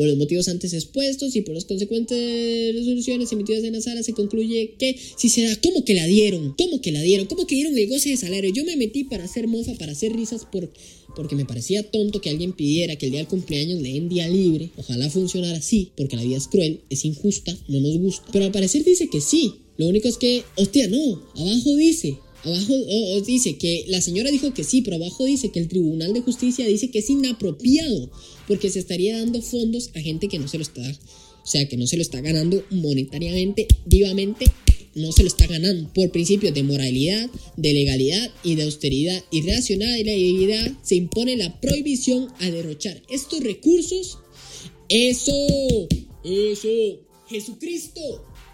Por 0.00 0.08
los 0.08 0.16
motivos 0.16 0.48
antes 0.48 0.72
expuestos 0.72 1.36
y 1.36 1.42
por 1.42 1.54
las 1.54 1.66
consecuentes 1.66 2.74
resoluciones 2.74 3.30
emitidas 3.32 3.64
en 3.64 3.74
la 3.74 3.82
sala 3.82 4.02
se 4.02 4.14
concluye 4.14 4.72
que 4.78 4.96
si 5.18 5.28
se 5.28 5.42
da, 5.42 5.54
¿cómo 5.56 5.84
que 5.84 5.92
la 5.92 6.06
dieron? 6.06 6.54
¿Cómo 6.56 6.80
que 6.80 6.90
la 6.90 7.02
dieron? 7.02 7.26
¿Cómo 7.26 7.46
que 7.46 7.54
dieron 7.54 7.76
el 7.76 7.86
goce 7.86 8.08
de 8.08 8.16
salario? 8.16 8.50
Yo 8.50 8.64
me 8.64 8.78
metí 8.78 9.04
para 9.04 9.24
hacer 9.24 9.46
mofa, 9.46 9.74
para 9.74 9.92
hacer 9.92 10.16
risas 10.16 10.46
por, 10.50 10.72
porque 11.14 11.36
me 11.36 11.44
parecía 11.44 11.82
tonto 11.82 12.22
que 12.22 12.30
alguien 12.30 12.54
pidiera 12.54 12.96
que 12.96 13.04
el 13.04 13.12
día 13.12 13.20
del 13.20 13.28
cumpleaños 13.28 13.82
le 13.82 13.92
den 13.92 14.08
día 14.08 14.26
libre. 14.26 14.70
Ojalá 14.78 15.10
funcionara 15.10 15.58
así, 15.58 15.90
porque 15.98 16.16
la 16.16 16.22
vida 16.22 16.38
es 16.38 16.48
cruel, 16.48 16.80
es 16.88 17.04
injusta, 17.04 17.54
no 17.68 17.80
nos 17.80 17.98
gusta. 17.98 18.26
Pero 18.32 18.46
al 18.46 18.52
parecer 18.52 18.82
dice 18.82 19.10
que 19.10 19.20
sí. 19.20 19.52
Lo 19.76 19.86
único 19.86 20.08
es 20.08 20.16
que, 20.16 20.44
hostia, 20.56 20.88
no, 20.88 21.22
abajo 21.34 21.76
dice 21.76 22.16
Abajo 22.44 22.74
dice 23.26 23.58
que 23.58 23.84
la 23.88 24.00
señora 24.00 24.30
dijo 24.30 24.54
que 24.54 24.64
sí, 24.64 24.80
pero 24.80 24.96
abajo 24.96 25.26
dice 25.26 25.50
que 25.50 25.58
el 25.58 25.68
Tribunal 25.68 26.14
de 26.14 26.22
Justicia 26.22 26.66
dice 26.66 26.90
que 26.90 27.00
es 27.00 27.10
inapropiado 27.10 28.10
porque 28.48 28.70
se 28.70 28.78
estaría 28.78 29.18
dando 29.18 29.42
fondos 29.42 29.90
a 29.94 30.00
gente 30.00 30.28
que 30.28 30.38
no 30.38 30.48
se 30.48 30.56
lo 30.56 30.62
está, 30.62 30.80
o 30.80 31.46
sea, 31.46 31.68
que 31.68 31.76
no 31.76 31.86
se 31.86 31.96
lo 31.96 32.02
está 32.02 32.20
ganando 32.20 32.64
monetariamente, 32.70 33.68
vivamente, 33.84 34.46
no 34.94 35.12
se 35.12 35.22
lo 35.22 35.28
está 35.28 35.46
ganando. 35.46 35.92
Por 35.92 36.10
principios 36.10 36.54
de 36.54 36.62
moralidad, 36.62 37.30
de 37.56 37.72
legalidad 37.74 38.30
y 38.42 38.54
de 38.54 38.62
austeridad 38.62 39.22
y 39.30 39.42
racionalidad 39.42 40.72
se 40.82 40.96
impone 40.96 41.36
la 41.36 41.60
prohibición 41.60 42.28
a 42.40 42.50
derrochar 42.50 43.02
estos 43.10 43.40
recursos. 43.40 44.18
Eso, 44.88 45.32
eso, 46.24 46.68
Jesucristo, 47.28 48.00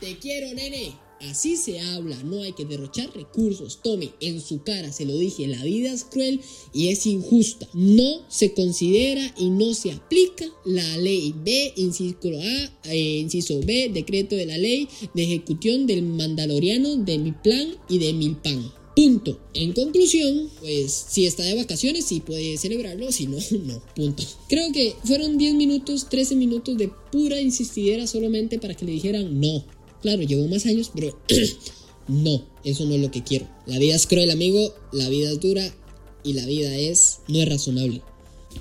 te 0.01 0.19
quiero, 0.19 0.53
nene. 0.53 1.06
Así 1.21 1.57
se 1.57 1.81
habla, 1.81 2.23
no 2.23 2.43
hay 2.43 2.53
que 2.53 2.65
derrochar 2.65 3.11
recursos. 3.15 3.81
Tome, 3.83 4.11
en 4.21 4.41
su 4.41 4.63
cara, 4.63 4.93
se 4.93 5.07
lo 5.07 5.17
dije, 5.17 5.47
la 5.47 5.63
vida 5.65 5.93
es 5.93 6.05
cruel 6.05 6.41
y 6.73 6.89
es 6.89 7.07
injusta. 7.07 7.69
No 7.73 8.23
se 8.29 8.53
considera 8.53 9.35
y 9.39 9.51
no 9.51 9.73
se 9.75 9.93
aplica 9.93 10.47
la 10.65 10.97
ley 10.99 11.35
B, 11.45 11.73
inciso 11.77 12.17
A, 12.25 12.91
eh, 12.91 13.19
inciso 13.19 13.61
B, 13.61 13.91
decreto 13.93 14.37
de 14.37 14.47
la 14.47 14.59
ley 14.59 14.89
de 15.15 15.23
ejecución 15.23 15.87
del 15.87 16.03
mandaloriano 16.03 16.97
de 16.97 17.19
mi 17.19 17.33
plan 17.33 17.77
y 17.89 17.99
de 17.99 18.13
mi 18.13 18.31
pan. 18.31 18.73
Punto. 18.97 19.39
En 19.53 19.75
conclusión, 19.75 20.49
pues 20.59 20.91
si 21.09 21.27
está 21.27 21.43
de 21.43 21.55
vacaciones, 21.55 22.07
sí 22.07 22.21
puede 22.21 22.57
celebrarlo, 22.57 23.13
si 23.13 23.27
no, 23.27 23.37
no. 23.65 23.83
Punto. 23.95 24.23
Creo 24.49 24.73
que 24.73 24.95
fueron 25.05 25.37
10 25.37 25.55
minutos, 25.55 26.09
13 26.09 26.35
minutos 26.35 26.79
de 26.79 26.91
pura 27.13 27.39
insistidera 27.39 28.07
solamente 28.07 28.59
para 28.59 28.75
que 28.75 28.87
le 28.87 28.93
dijeran 28.93 29.39
no. 29.39 29.65
Claro, 30.07 30.23
llevo 30.23 30.47
más 30.47 30.67
años, 30.67 30.93
pero 30.95 31.19
no, 32.07 32.47
eso 32.63 32.85
no 32.85 32.95
es 32.95 33.01
lo 33.01 33.11
que 33.11 33.25
quiero. 33.25 33.49
La 33.67 33.77
vida 33.81 33.97
es 33.97 34.07
cruel, 34.07 34.31
amigo, 34.31 34.73
la 34.93 35.09
vida 35.09 35.33
es 35.33 35.41
dura 35.41 35.75
y 36.23 36.35
la 36.35 36.47
vida 36.47 36.79
es 36.79 37.19
no 37.27 37.43
es 37.43 37.49
razonable. 37.49 38.03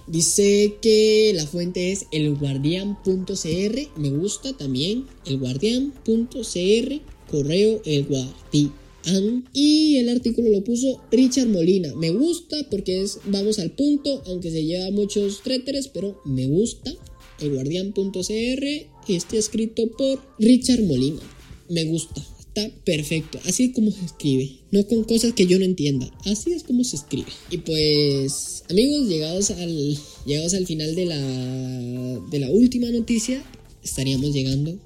Dice 0.08 0.78
que 0.82 1.34
la 1.36 1.46
fuente 1.46 1.92
es 1.92 2.08
elguardian.cr, 2.12 3.80
me 3.96 4.10
gusta 4.10 4.58
también, 4.58 5.06
elguardian.cr, 5.28 7.02
correo 7.30 7.82
elguardian. 7.86 9.48
Y 9.54 9.98
el 9.98 10.10
artículo 10.10 10.50
lo 10.50 10.64
puso 10.64 11.04
Richard 11.12 11.50
Molina. 11.50 11.94
Me 11.94 12.10
gusta 12.10 12.58
porque 12.72 13.04
es, 13.04 13.20
vamos 13.26 13.60
al 13.60 13.76
punto, 13.76 14.24
aunque 14.26 14.50
se 14.50 14.66
lleva 14.66 14.90
muchos 14.90 15.44
tréteres, 15.44 15.90
pero 15.90 16.20
me 16.26 16.48
gusta. 16.48 16.92
Elguardian.cr, 17.40 18.66
está 19.08 19.38
escrito 19.38 19.92
por 19.96 20.20
Richard 20.40 20.82
Molina 20.82 21.35
me 21.70 21.86
gusta. 21.86 22.26
Está 22.40 22.70
perfecto. 22.86 23.40
Así 23.46 23.66
es 23.66 23.74
como 23.74 23.92
se 23.92 24.06
escribe. 24.06 24.60
No 24.72 24.88
con 24.88 25.04
cosas 25.04 25.34
que 25.34 25.46
yo 25.46 25.60
no 25.60 25.66
entienda. 25.66 26.10
Así 26.26 26.54
es 26.54 26.64
como 26.64 26.84
se 26.84 26.96
escribe. 26.96 27.28
Y 27.52 27.58
pues, 27.60 28.64
amigos, 28.70 29.08
llegados 29.08 29.52
al, 29.52 29.98
llegados 30.26 30.54
al 30.54 30.66
final 30.66 30.96
de 30.96 31.06
la, 31.06 32.20
de 32.30 32.40
la 32.40 32.50
última 32.50 32.90
noticia, 32.92 33.44
estaríamos 33.84 34.34
llegando 34.34 34.80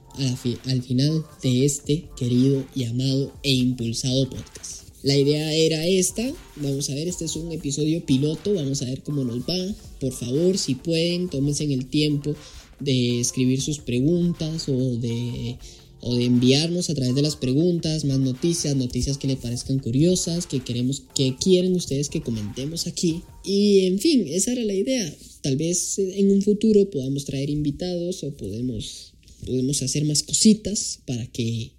al 0.65 0.81
final 0.81 1.25
de 1.41 1.65
este 1.65 2.09
querido 2.17 2.65
y 2.75 2.83
amado 2.85 3.31
e 3.43 3.53
impulsado 3.53 4.29
podcast. 4.29 4.79
La 5.01 5.15
idea 5.15 5.53
era 5.53 5.87
esta, 5.87 6.29
vamos 6.57 6.89
a 6.89 6.93
ver, 6.93 7.07
este 7.07 7.23
es 7.23 7.35
un 7.37 7.53
episodio 7.53 8.05
piloto, 8.05 8.53
vamos 8.53 8.81
a 8.81 8.85
ver 8.85 9.01
cómo 9.01 9.23
nos 9.23 9.39
va. 9.41 9.75
Por 10.01 10.11
favor, 10.11 10.57
si 10.57 10.75
pueden, 10.75 11.29
tómense 11.29 11.63
el 11.63 11.85
tiempo 11.85 12.35
de 12.81 13.21
escribir 13.21 13.61
sus 13.61 13.79
preguntas 13.79 14.67
o 14.67 14.97
de, 14.97 15.57
o 16.01 16.15
de 16.15 16.25
enviarnos 16.25 16.89
a 16.89 16.95
través 16.95 17.15
de 17.15 17.21
las 17.21 17.35
preguntas 17.35 18.05
más 18.05 18.19
noticias, 18.19 18.75
noticias 18.75 19.17
que 19.17 19.27
les 19.27 19.37
parezcan 19.37 19.79
curiosas, 19.79 20.47
que 20.47 20.61
queremos, 20.61 21.03
que 21.15 21.35
quieren 21.39 21.75
ustedes 21.75 22.09
que 22.09 22.21
comentemos 22.21 22.87
aquí. 22.87 23.21
Y 23.43 23.81
en 23.81 23.99
fin, 23.99 24.25
esa 24.27 24.53
era 24.53 24.63
la 24.63 24.73
idea. 24.73 25.13
Tal 25.41 25.57
vez 25.57 25.99
en 25.99 26.31
un 26.31 26.41
futuro 26.41 26.89
podamos 26.89 27.25
traer 27.25 27.49
invitados 27.49 28.23
o 28.23 28.31
podemos, 28.31 29.13
podemos 29.45 29.81
hacer 29.81 30.05
más 30.05 30.23
cositas 30.23 30.99
para 31.05 31.25
que 31.27 31.71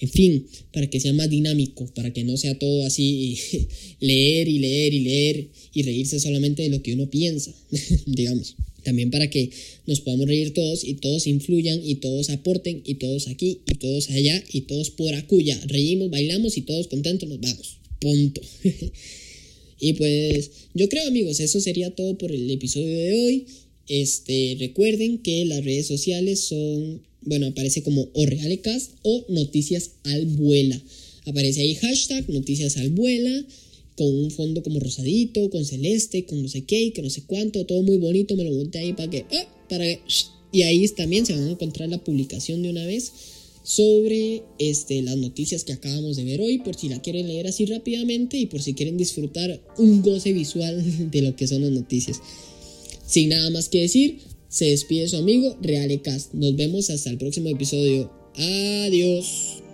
en 0.00 0.08
fin, 0.10 0.46
para 0.72 0.88
que 0.88 1.00
sea 1.00 1.12
más 1.12 1.28
dinámico, 1.28 1.86
para 1.94 2.12
que 2.12 2.22
no 2.22 2.36
sea 2.36 2.56
todo 2.58 2.84
así 2.84 3.36
leer 4.00 4.48
y 4.48 4.58
leer 4.58 4.94
y 4.94 5.00
leer 5.00 5.48
y 5.74 5.82
reírse 5.82 6.20
solamente 6.20 6.62
de 6.62 6.68
lo 6.68 6.82
que 6.82 6.94
uno 6.94 7.10
piensa, 7.10 7.52
digamos. 8.06 8.56
También 8.88 9.10
para 9.10 9.28
que 9.28 9.50
nos 9.86 10.00
podamos 10.00 10.28
reír 10.28 10.54
todos 10.54 10.82
y 10.82 10.94
todos 10.94 11.26
influyan 11.26 11.78
y 11.84 11.96
todos 11.96 12.30
aporten 12.30 12.80
y 12.86 12.94
todos 12.94 13.28
aquí 13.28 13.60
y 13.70 13.74
todos 13.74 14.08
allá 14.08 14.42
y 14.50 14.62
todos 14.62 14.88
por 14.88 15.14
acuya. 15.14 15.60
Reímos, 15.66 16.08
bailamos 16.08 16.56
y 16.56 16.62
todos 16.62 16.86
contentos 16.88 17.28
nos 17.28 17.38
vamos. 17.38 17.76
Punto. 18.00 18.40
y 19.80 19.92
pues 19.92 20.52
yo 20.72 20.88
creo 20.88 21.06
amigos, 21.06 21.38
eso 21.40 21.60
sería 21.60 21.90
todo 21.90 22.16
por 22.16 22.32
el 22.32 22.50
episodio 22.50 22.96
de 22.96 23.12
hoy. 23.12 23.46
Este, 23.88 24.56
recuerden 24.58 25.18
que 25.18 25.44
las 25.44 25.62
redes 25.62 25.86
sociales 25.86 26.40
son 26.40 27.02
bueno, 27.20 27.48
aparece 27.48 27.82
como 27.82 28.08
o 28.14 28.24
Realecast 28.24 28.92
o 29.02 29.26
Noticias 29.28 29.90
al 30.04 30.24
Vuela. 30.24 30.82
Aparece 31.26 31.60
ahí 31.60 31.74
hashtag 31.74 32.30
Noticias 32.30 32.78
al 32.78 32.88
Vuela 32.88 33.44
con 33.98 34.06
un 34.06 34.30
fondo 34.30 34.62
como 34.62 34.78
rosadito, 34.78 35.50
con 35.50 35.64
celeste, 35.64 36.24
con 36.24 36.40
no 36.40 36.48
sé 36.48 36.64
qué, 36.64 36.92
que 36.92 37.02
no 37.02 37.10
sé 37.10 37.24
cuánto, 37.26 37.66
todo 37.66 37.82
muy 37.82 37.98
bonito, 37.98 38.36
me 38.36 38.44
lo 38.44 38.52
monté 38.52 38.78
ahí 38.78 38.92
para 38.92 39.10
que, 39.10 39.26
ah, 39.32 39.66
para 39.68 39.84
que, 39.84 40.00
y 40.52 40.62
ahí 40.62 40.86
también 40.88 41.26
se 41.26 41.32
van 41.34 41.48
a 41.48 41.50
encontrar 41.50 41.88
la 41.88 42.02
publicación 42.02 42.62
de 42.62 42.70
una 42.70 42.86
vez 42.86 43.12
sobre 43.64 44.44
este, 44.58 45.02
las 45.02 45.16
noticias 45.16 45.64
que 45.64 45.72
acabamos 45.72 46.16
de 46.16 46.24
ver 46.24 46.40
hoy, 46.40 46.58
por 46.58 46.76
si 46.76 46.88
la 46.88 47.02
quieren 47.02 47.26
leer 47.26 47.48
así 47.48 47.66
rápidamente 47.66 48.38
y 48.38 48.46
por 48.46 48.62
si 48.62 48.74
quieren 48.74 48.96
disfrutar 48.96 49.60
un 49.76 50.00
goce 50.00 50.32
visual 50.32 51.10
de 51.10 51.22
lo 51.22 51.34
que 51.34 51.48
son 51.48 51.62
las 51.62 51.72
noticias. 51.72 52.20
Sin 53.04 53.30
nada 53.30 53.50
más 53.50 53.68
que 53.68 53.80
decir, 53.80 54.20
se 54.48 54.66
despide 54.66 55.08
su 55.08 55.16
amigo 55.16 55.56
Realecast. 55.60 56.34
Nos 56.34 56.56
vemos 56.56 56.88
hasta 56.88 57.10
el 57.10 57.18
próximo 57.18 57.48
episodio. 57.48 58.10
Adiós. 58.36 59.67